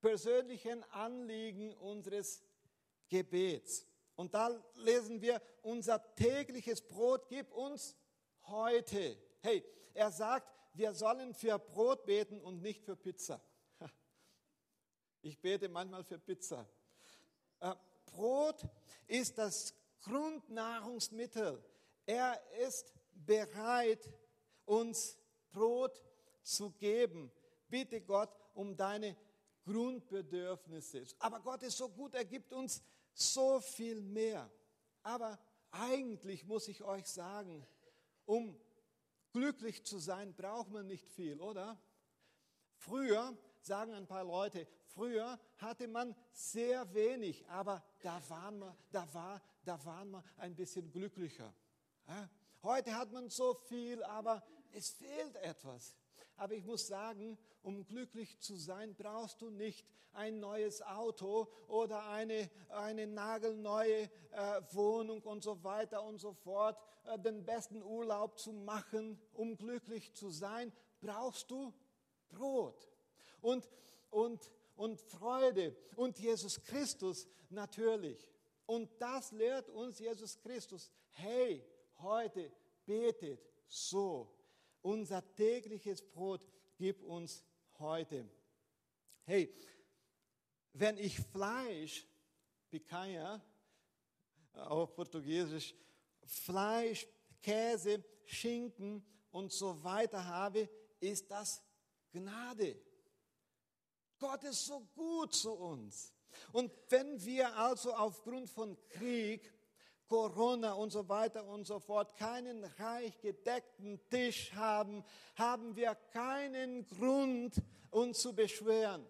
[0.00, 2.42] persönlichen Anliegen unseres
[3.08, 3.86] Gebets.
[4.16, 7.96] Und da lesen wir, unser tägliches Brot gib uns
[8.50, 9.16] heute.
[9.40, 13.40] Hey, er sagt, wir sollen für Brot beten und nicht für Pizza.
[15.22, 16.66] Ich bete manchmal für Pizza.
[17.60, 17.74] Äh,
[18.06, 18.66] Brot
[19.06, 21.62] ist das Grundnahrungsmittel.
[22.06, 24.12] Er ist bereit,
[24.64, 25.18] uns
[25.50, 26.02] Brot
[26.42, 27.30] zu geben.
[27.68, 29.16] Bitte Gott um deine
[29.64, 31.04] Grundbedürfnisse.
[31.18, 32.82] Aber Gott ist so gut, er gibt uns
[33.12, 34.50] so viel mehr.
[35.02, 35.38] Aber
[35.70, 37.66] eigentlich muss ich euch sagen,
[38.30, 38.56] um
[39.32, 41.76] glücklich zu sein, braucht man nicht viel, oder?
[42.76, 49.12] Früher, sagen ein paar Leute, früher hatte man sehr wenig, aber da waren wir, da
[49.12, 51.52] war, da waren wir ein bisschen glücklicher.
[52.62, 55.96] Heute hat man so viel, aber es fehlt etwas.
[56.40, 62.08] Aber ich muss sagen, um glücklich zu sein, brauchst du nicht ein neues Auto oder
[62.08, 68.38] eine, eine nagelneue äh, Wohnung und so weiter und so fort, äh, den besten Urlaub
[68.38, 69.20] zu machen.
[69.34, 70.72] Um glücklich zu sein,
[71.02, 71.74] brauchst du
[72.30, 72.88] Brot
[73.42, 73.68] und,
[74.08, 78.30] und, und Freude und Jesus Christus natürlich.
[78.64, 80.90] Und das lehrt uns Jesus Christus.
[81.10, 81.62] Hey,
[81.98, 82.50] heute
[82.86, 84.39] betet so
[84.82, 87.44] unser tägliches Brot gib uns
[87.78, 88.28] heute.
[89.24, 89.54] Hey,
[90.72, 92.06] wenn ich Fleisch,
[92.70, 93.42] picanha,
[94.52, 95.74] auf Portugiesisch,
[96.24, 97.06] Fleisch,
[97.42, 100.68] Käse, Schinken und so weiter habe,
[101.00, 101.62] ist das
[102.12, 102.76] Gnade.
[104.18, 106.12] Gott ist so gut zu uns.
[106.52, 109.52] Und wenn wir also aufgrund von Krieg
[110.10, 115.04] Corona und so weiter und so fort keinen reich gedeckten Tisch haben,
[115.36, 119.08] haben wir keinen Grund, uns zu beschweren.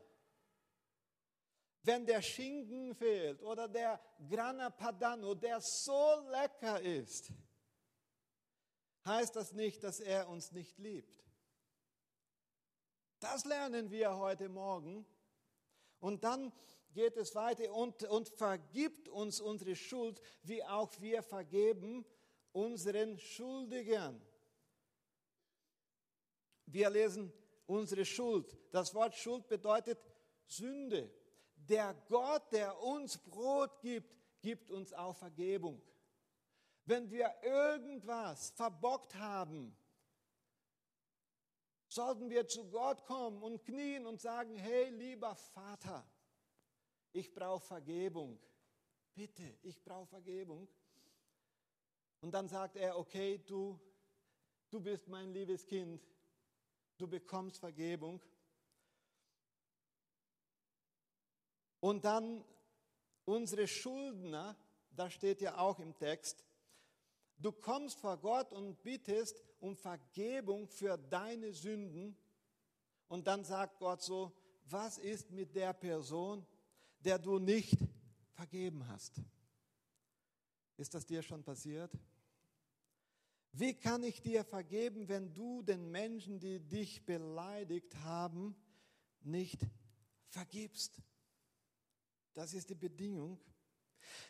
[1.83, 3.99] Wenn der Schinken fehlt oder der
[4.29, 7.33] Grana Padano, der so lecker ist,
[9.07, 11.25] heißt das nicht, dass er uns nicht liebt.
[13.21, 15.07] Das lernen wir heute Morgen.
[15.99, 16.53] Und dann
[16.93, 22.05] geht es weiter und, und vergibt uns unsere Schuld, wie auch wir vergeben
[22.53, 24.21] unseren Schuldigen.
[26.67, 27.33] Wir lesen
[27.67, 28.57] unsere Schuld.
[28.73, 29.99] Das Wort Schuld bedeutet
[30.47, 31.13] Sünde.
[31.57, 35.81] Der Gott, der uns Brot gibt, gibt uns auch Vergebung.
[36.85, 39.77] Wenn wir irgendwas verbockt haben,
[41.87, 46.05] sollten wir zu Gott kommen und knien und sagen, hey lieber Vater,
[47.13, 48.39] ich brauche Vergebung.
[49.15, 50.69] Bitte, ich brauche Vergebung.
[52.21, 53.79] Und dann sagt er, okay, du,
[54.71, 56.03] du bist mein liebes Kind,
[56.99, 58.23] du bekommst Vergebung.
[61.81, 62.45] Und dann
[63.25, 64.57] unsere Schuldner,
[64.91, 66.45] da steht ja auch im Text,
[67.39, 72.17] du kommst vor Gott und bittest um Vergebung für deine Sünden.
[73.09, 74.33] Und dann sagt Gott so,
[74.65, 76.47] was ist mit der Person,
[77.01, 77.79] der du nicht
[78.33, 79.21] vergeben hast?
[80.77, 81.93] Ist das dir schon passiert?
[83.53, 88.55] Wie kann ich dir vergeben, wenn du den Menschen, die dich beleidigt haben,
[89.21, 89.67] nicht
[90.29, 91.03] vergibst?
[92.33, 93.41] Das ist die Bedingung.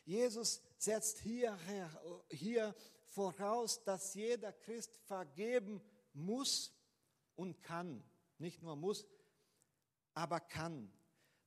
[0.04, 1.58] Jesus setzt hier,
[2.30, 2.74] hier
[3.06, 5.80] voraus, dass jeder Christ vergeben
[6.12, 6.72] muss
[7.36, 8.02] und kann.
[8.38, 9.06] Nicht nur muss,
[10.14, 10.90] aber kann.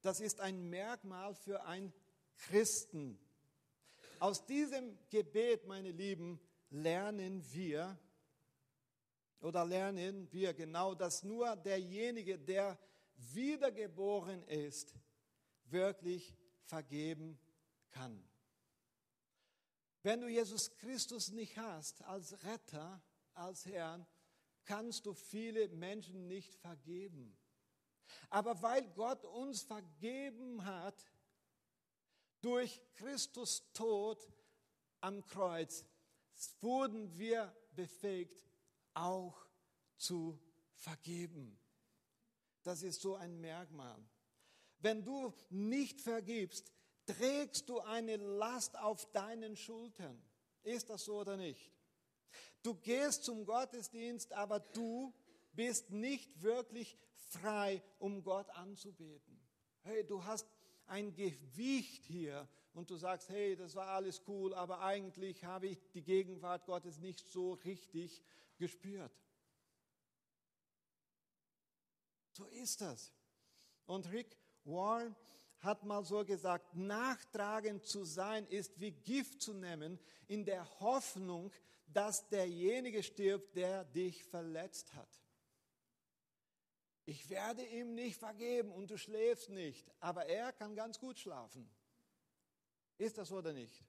[0.03, 1.93] Das ist ein Merkmal für einen
[2.35, 3.17] Christen.
[4.19, 7.97] Aus diesem Gebet, meine Lieben, lernen wir
[9.39, 12.77] oder lernen wir genau, dass nur derjenige, der
[13.15, 14.93] wiedergeboren ist,
[15.65, 16.35] wirklich
[16.65, 17.39] vergeben
[17.91, 18.21] kann.
[20.01, 23.01] Wenn du Jesus Christus nicht hast als Retter,
[23.33, 24.05] als Herrn,
[24.65, 27.37] kannst du viele Menschen nicht vergeben.
[28.29, 30.95] Aber weil Gott uns vergeben hat,
[32.41, 34.27] durch Christus Tod
[35.01, 35.85] am Kreuz,
[36.61, 38.43] wurden wir befähigt,
[38.93, 39.45] auch
[39.97, 40.39] zu
[40.75, 41.57] vergeben.
[42.63, 43.97] Das ist so ein Merkmal.
[44.79, 46.73] Wenn du nicht vergibst,
[47.05, 50.21] trägst du eine Last auf deinen Schultern.
[50.63, 51.71] Ist das so oder nicht?
[52.61, 55.13] Du gehst zum Gottesdienst, aber du
[55.53, 56.97] bist nicht wirklich
[57.29, 59.39] frei, um Gott anzubeten.
[59.81, 60.47] Hey, du hast
[60.87, 65.79] ein Gewicht hier und du sagst, hey, das war alles cool, aber eigentlich habe ich
[65.91, 68.21] die Gegenwart Gottes nicht so richtig
[68.57, 69.11] gespürt.
[72.31, 73.11] So ist das.
[73.85, 75.15] Und Rick Warren
[75.59, 81.51] hat mal so gesagt, nachtragend zu sein ist wie Gift zu nehmen, in der Hoffnung,
[81.87, 85.22] dass derjenige stirbt, der dich verletzt hat.
[87.05, 91.69] Ich werde ihm nicht vergeben und du schläfst nicht, aber er kann ganz gut schlafen.
[92.97, 93.83] Ist das so oder nicht?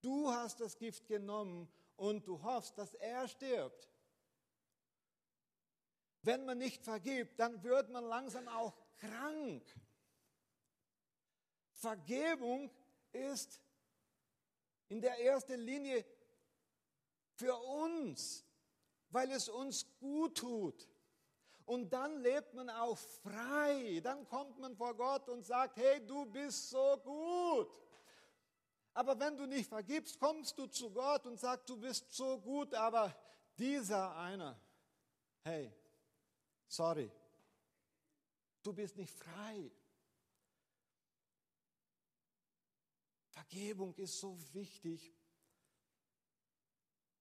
[0.00, 3.88] Du hast das Gift genommen und du hoffst, dass er stirbt.
[6.22, 9.62] Wenn man nicht vergibt, dann wird man langsam auch krank.
[11.72, 12.70] Vergebung
[13.12, 13.60] ist
[14.88, 16.04] in der ersten Linie
[17.36, 18.44] für uns,
[19.10, 20.88] weil es uns gut tut.
[21.66, 24.00] Und dann lebt man auch frei.
[24.02, 27.70] Dann kommt man vor Gott und sagt, hey, du bist so gut.
[28.92, 32.74] Aber wenn du nicht vergibst, kommst du zu Gott und sagst, du bist so gut,
[32.74, 33.14] aber
[33.56, 34.60] dieser einer,
[35.42, 35.72] hey,
[36.66, 37.10] sorry,
[38.62, 39.70] du bist nicht frei.
[43.28, 45.14] Vergebung ist so wichtig.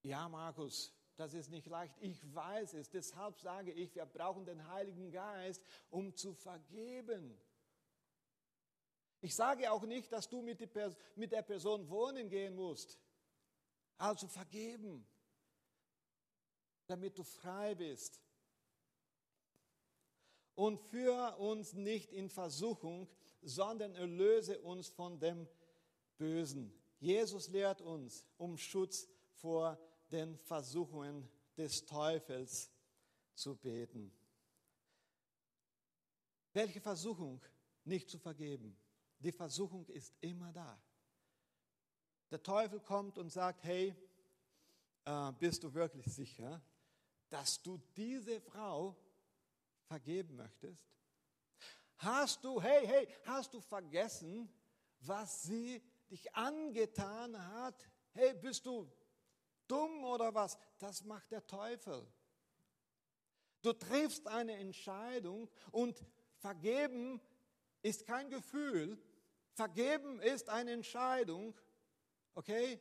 [0.01, 1.93] Ja, Markus, das ist nicht leicht.
[1.99, 2.89] Ich weiß es.
[2.89, 7.38] Deshalb sage ich, wir brauchen den Heiligen Geist, um zu vergeben.
[9.20, 12.97] Ich sage auch nicht, dass du mit, der Person wohnen gehen musst.
[13.97, 15.05] Also vergeben,
[16.88, 18.22] damit du frei bist.
[20.55, 23.09] Und führe uns nicht in Versuchung,
[23.41, 25.49] sondern erlöse uns von dem
[26.17, 26.74] Bösen.
[26.99, 29.78] Jesus lehrt uns um Schutz vor
[30.12, 32.72] den Versuchungen des Teufels
[33.34, 34.12] zu beten.
[36.53, 37.41] Welche Versuchung?
[37.84, 38.78] Nicht zu vergeben.
[39.20, 40.82] Die Versuchung ist immer da.
[42.32, 43.95] Der Teufel kommt und sagt, hey,
[45.05, 46.62] äh, bist du wirklich sicher,
[47.30, 48.95] dass du diese Frau
[49.86, 50.86] vergeben möchtest?
[51.97, 54.49] Hast du, hey, hey, hast du vergessen,
[55.01, 57.89] was sie dich angetan hat?
[58.14, 58.89] Hey, bist du
[59.70, 60.57] dumm oder was?
[60.80, 62.05] Das macht der Teufel.
[63.61, 66.05] Du triffst eine Entscheidung und
[66.38, 67.22] vergeben
[67.82, 68.97] ist kein Gefühl,
[69.53, 71.53] vergeben ist eine Entscheidung,
[72.36, 72.80] okay?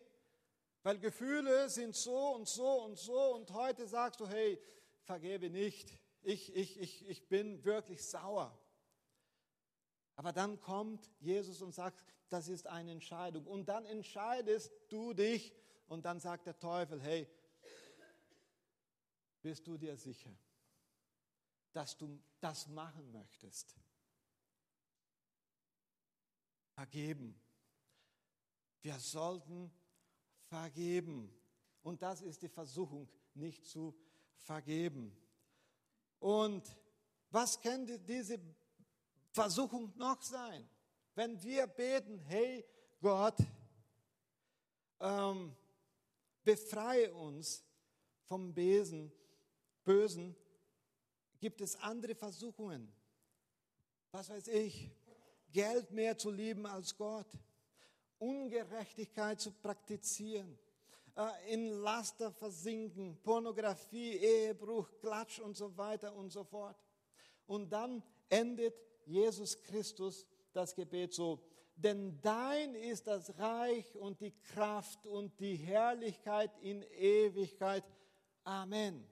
[0.83, 4.61] Weil Gefühle sind so und so und so und heute sagst du, hey,
[5.03, 8.57] vergebe nicht, ich, ich, ich, ich bin wirklich sauer.
[10.15, 13.47] Aber dann kommt Jesus und sagt, das ist eine Entscheidung.
[13.47, 15.55] Und dann entscheidest du dich
[15.89, 17.29] und dann sagt der Teufel, hey,
[19.41, 20.35] bist du dir sicher,
[21.73, 23.75] dass du das machen möchtest?
[26.75, 27.41] Vergeben.
[28.83, 29.73] Wir sollten
[30.43, 31.35] vergeben.
[31.83, 33.99] Und das ist die Versuchung, nicht zu
[34.37, 35.17] vergeben.
[36.19, 36.77] Und
[37.31, 38.39] was könnte diese
[39.31, 40.69] Versuchung noch sein?
[41.15, 42.65] Wenn wir beten, hey
[43.01, 43.39] Gott,
[45.01, 45.57] ähm,
[46.49, 47.63] befreie uns
[48.27, 49.13] vom Besen,
[49.85, 50.35] Bösen,
[51.41, 52.91] gibt es andere Versuchungen.
[54.13, 54.91] Was weiß ich,
[55.53, 57.27] Geld mehr zu lieben als Gott,
[58.19, 60.59] Ungerechtigkeit zu praktizieren,
[61.17, 66.83] äh, in Laster versinken, Pornografie, Ehebruch, Klatsch und so weiter und so fort.
[67.47, 68.75] Und dann endet
[69.05, 71.43] Jesus Christus das Gebet so,
[71.79, 77.85] denn dein ist das Reich und die Kraft und die Herrlichkeit in Ewigkeit.
[78.43, 79.07] Amen.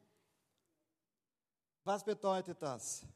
[1.85, 3.07] Was bedeutet das?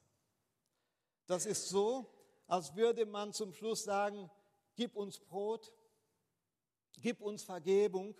[1.26, 2.09] Das ist so,
[2.46, 4.30] als würde man zum Schluss sagen,
[4.76, 5.72] gib uns Brot,
[7.01, 8.16] gib uns Vergebung,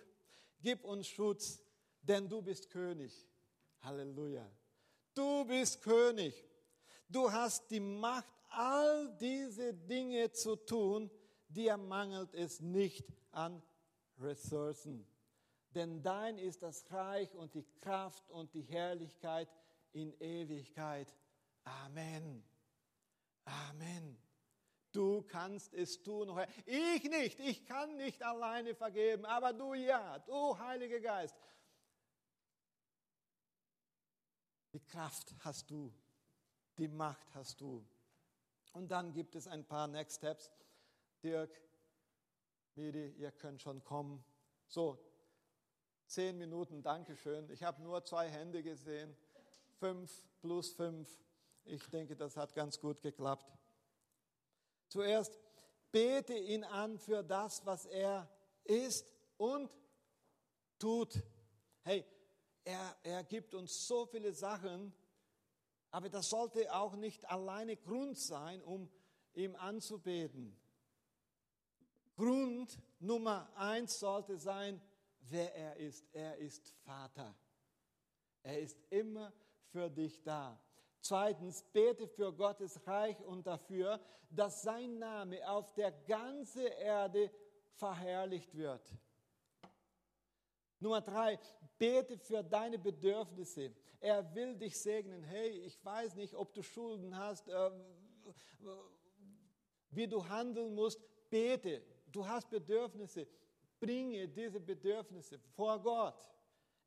[0.59, 1.61] gib uns Schutz,
[2.01, 3.25] denn du bist König.
[3.79, 4.45] Halleluja.
[5.13, 6.45] Du bist König.
[7.07, 11.09] Du hast die Macht, all diese Dinge zu tun,
[11.55, 13.61] dir mangelt es nicht an
[14.19, 15.05] Ressourcen.
[15.73, 19.49] Denn dein ist das Reich und die Kraft und die Herrlichkeit
[19.93, 21.15] in Ewigkeit.
[21.63, 22.43] Amen.
[23.45, 24.17] Amen.
[24.91, 26.37] Du kannst es tun.
[26.65, 31.35] Ich nicht, ich kann nicht alleine vergeben, aber du ja, du Heiliger Geist.
[34.73, 35.93] Die Kraft hast du,
[36.77, 37.85] die Macht hast du.
[38.73, 40.51] Und dann gibt es ein paar Next Steps.
[41.23, 41.61] Dirk,
[42.75, 44.23] Medi, ihr könnt schon kommen.
[44.67, 44.97] So,
[46.07, 47.49] zehn Minuten, Dankeschön.
[47.49, 49.15] Ich habe nur zwei Hände gesehen.
[49.79, 51.09] Fünf plus fünf.
[51.63, 53.51] Ich denke, das hat ganz gut geklappt.
[54.87, 55.39] Zuerst
[55.91, 58.29] bete ihn an für das, was er
[58.63, 59.69] ist und
[60.79, 61.21] tut.
[61.83, 62.05] Hey,
[62.63, 64.93] er, er gibt uns so viele Sachen,
[65.91, 68.89] aber das sollte auch nicht alleine Grund sein, um
[69.33, 70.60] ihm anzubeten.
[72.21, 74.79] Grund Nummer eins sollte sein,
[75.21, 76.05] wer er ist.
[76.13, 77.33] Er ist Vater.
[78.43, 79.33] Er ist immer
[79.71, 80.61] für dich da.
[80.99, 83.99] Zweitens, bete für Gottes Reich und dafür,
[84.29, 87.31] dass sein Name auf der ganzen Erde
[87.73, 88.93] verherrlicht wird.
[90.79, 91.39] Nummer drei,
[91.79, 93.73] bete für deine Bedürfnisse.
[93.99, 95.23] Er will dich segnen.
[95.23, 97.71] Hey, ich weiß nicht, ob du Schulden hast, äh,
[99.89, 101.01] wie du handeln musst.
[101.31, 101.81] Bete.
[102.11, 103.27] Du hast Bedürfnisse.
[103.79, 106.15] Bringe diese Bedürfnisse vor Gott.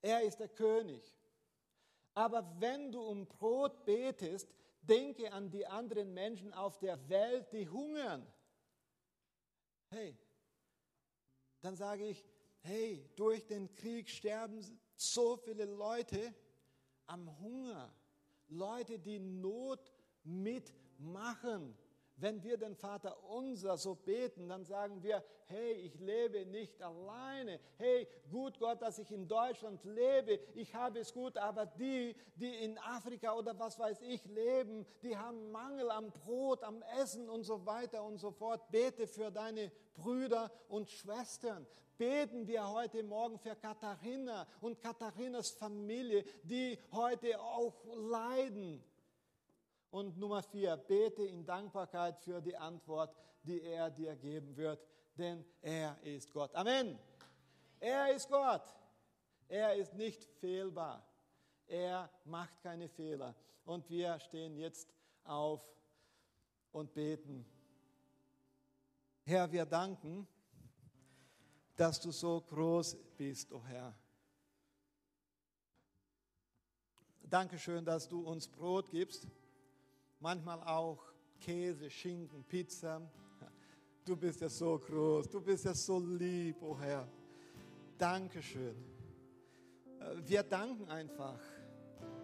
[0.00, 1.02] Er ist der König.
[2.14, 7.68] Aber wenn du um Brot betest, denke an die anderen Menschen auf der Welt, die
[7.68, 8.24] hungern.
[9.88, 10.16] Hey,
[11.62, 12.24] dann sage ich,
[12.60, 14.62] hey, durch den Krieg sterben
[14.94, 16.34] so viele Leute
[17.06, 17.92] am Hunger.
[18.48, 21.76] Leute, die Not mitmachen.
[22.16, 27.58] Wenn wir den Vater unser so beten, dann sagen wir, hey, ich lebe nicht alleine.
[27.76, 30.38] Hey, gut Gott, dass ich in Deutschland lebe.
[30.54, 35.16] Ich habe es gut, aber die, die in Afrika oder was weiß ich leben, die
[35.16, 38.70] haben Mangel am Brot, am Essen und so weiter und so fort.
[38.70, 41.66] Bete für deine Brüder und Schwestern.
[41.98, 48.82] Beten wir heute Morgen für Katharina und Katharinas Familie, die heute auch leiden
[49.94, 53.14] und Nummer vier, bete in Dankbarkeit für die Antwort,
[53.44, 54.84] die er dir geben wird,
[55.16, 56.52] denn er ist Gott.
[56.56, 56.98] Amen.
[57.78, 58.74] Er ist Gott.
[59.46, 61.06] Er ist nicht fehlbar.
[61.68, 63.36] Er macht keine Fehler.
[63.64, 64.92] Und wir stehen jetzt
[65.22, 65.62] auf
[66.72, 67.46] und beten.
[69.22, 70.26] Herr, wir danken,
[71.76, 73.94] dass du so groß bist, o oh Herr.
[77.22, 79.28] Dankeschön, dass du uns Brot gibst
[80.24, 81.04] manchmal auch
[81.38, 82.98] Käse, Schinken, Pizza.
[84.06, 87.06] Du bist ja so groß, du bist ja so lieb, oh Herr.
[87.98, 88.74] Dankeschön.
[90.00, 91.38] Äh, wir danken einfach.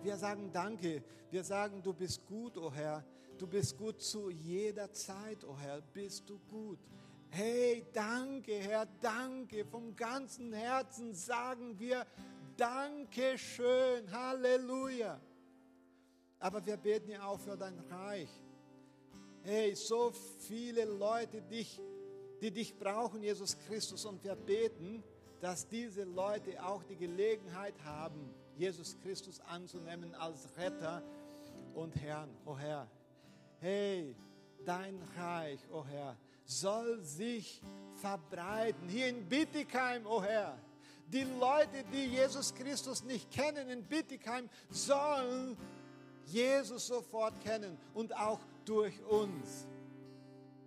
[0.02, 1.02] Wir sagen Danke.
[1.30, 3.04] Wir sagen, du bist gut, oh Herr.
[3.36, 5.82] Du bist gut zu jeder Zeit, oh Herr.
[5.82, 6.78] Bist du gut.
[7.28, 9.66] Hey, danke, Herr, danke.
[9.66, 12.06] Vom ganzen Herzen sagen wir
[12.56, 14.10] Dankeschön.
[14.10, 15.20] Halleluja.
[16.40, 18.30] Aber wir beten ja auch für dein Reich.
[19.42, 21.80] Hey, so viele Leute, dich,
[22.40, 24.04] die dich brauchen, Jesus Christus.
[24.06, 25.04] Und wir beten,
[25.40, 31.02] dass diese Leute auch die Gelegenheit haben, Jesus Christus anzunehmen als Retter
[31.74, 32.30] und Herrn.
[32.44, 32.88] Oh Herr,
[33.58, 34.14] hey,
[34.64, 37.62] dein Reich, oh Herr, soll sich
[37.96, 38.88] verbreiten.
[38.88, 40.58] Hier in Bittigheim, oh Herr.
[41.06, 45.56] Die Leute, die Jesus Christus nicht kennen in Bittigheim, sollen
[46.32, 49.66] Jesus sofort kennen und auch durch uns,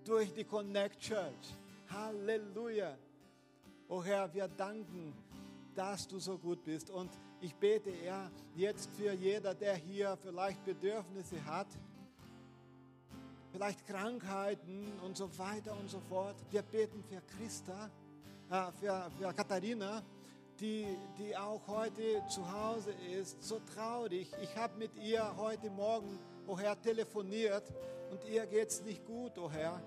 [0.04, 1.56] durch die Connect Church.
[1.90, 2.98] Halleluja.
[3.88, 5.14] Oh Herr, wir danken,
[5.76, 6.90] dass du so gut bist.
[6.90, 11.68] Und ich bete, Herr, jetzt für jeder, der hier vielleicht Bedürfnisse hat,
[13.52, 16.36] vielleicht Krankheiten und so weiter und so fort.
[16.50, 17.90] Wir beten für Christa,
[18.50, 20.04] äh, für, für Katharina,
[20.60, 20.86] die,
[21.18, 24.32] die auch heute zu Hause ist, so traurig.
[24.42, 27.64] Ich habe mit ihr heute Morgen, oh Herr, telefoniert
[28.12, 29.82] und ihr geht es nicht gut, oh Herr.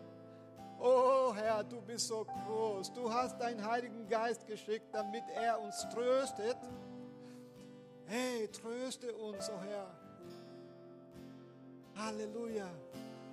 [0.79, 2.93] Oh Herr, du bist so groß.
[2.93, 6.57] Du hast deinen Heiligen Geist geschickt, damit er uns tröstet.
[8.07, 9.87] Hey, tröste uns, oh Herr.
[11.97, 12.69] Halleluja.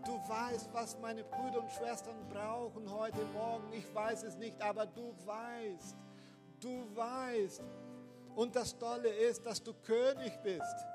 [0.06, 3.72] Du weißt, was meine Brüder und Schwestern brauchen heute Morgen.
[3.74, 5.96] Ich weiß es nicht, aber du weißt.
[6.64, 7.62] Du weißt.
[8.36, 10.86] Und das Tolle ist, dass du König bist.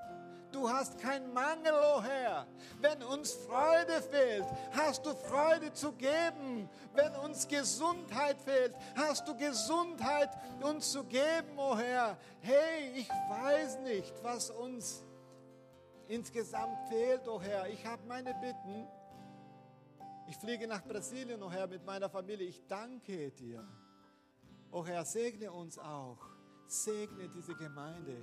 [0.50, 2.46] Du hast keinen Mangel, oh Herr.
[2.80, 6.68] Wenn uns Freude fehlt, hast du Freude zu geben.
[6.94, 10.30] Wenn uns Gesundheit fehlt, hast du Gesundheit
[10.62, 12.16] uns zu geben, oh Herr.
[12.40, 15.04] Hey, ich weiß nicht, was uns
[16.08, 17.68] insgesamt fehlt, oh Herr.
[17.68, 18.88] Ich habe meine Bitten.
[20.28, 22.46] Ich fliege nach Brasilien, oh Herr, mit meiner Familie.
[22.46, 23.66] Ich danke dir.
[24.70, 26.18] Oh Herr, segne uns auch.
[26.66, 28.16] Segne diese Gemeinde.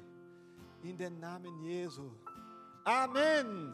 [0.84, 2.12] In den Namen Jesu.
[2.84, 3.74] Amen.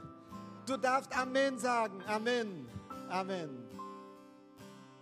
[0.65, 2.01] Du darfst Amen sagen.
[2.07, 2.69] Amen.
[3.09, 3.70] Amen.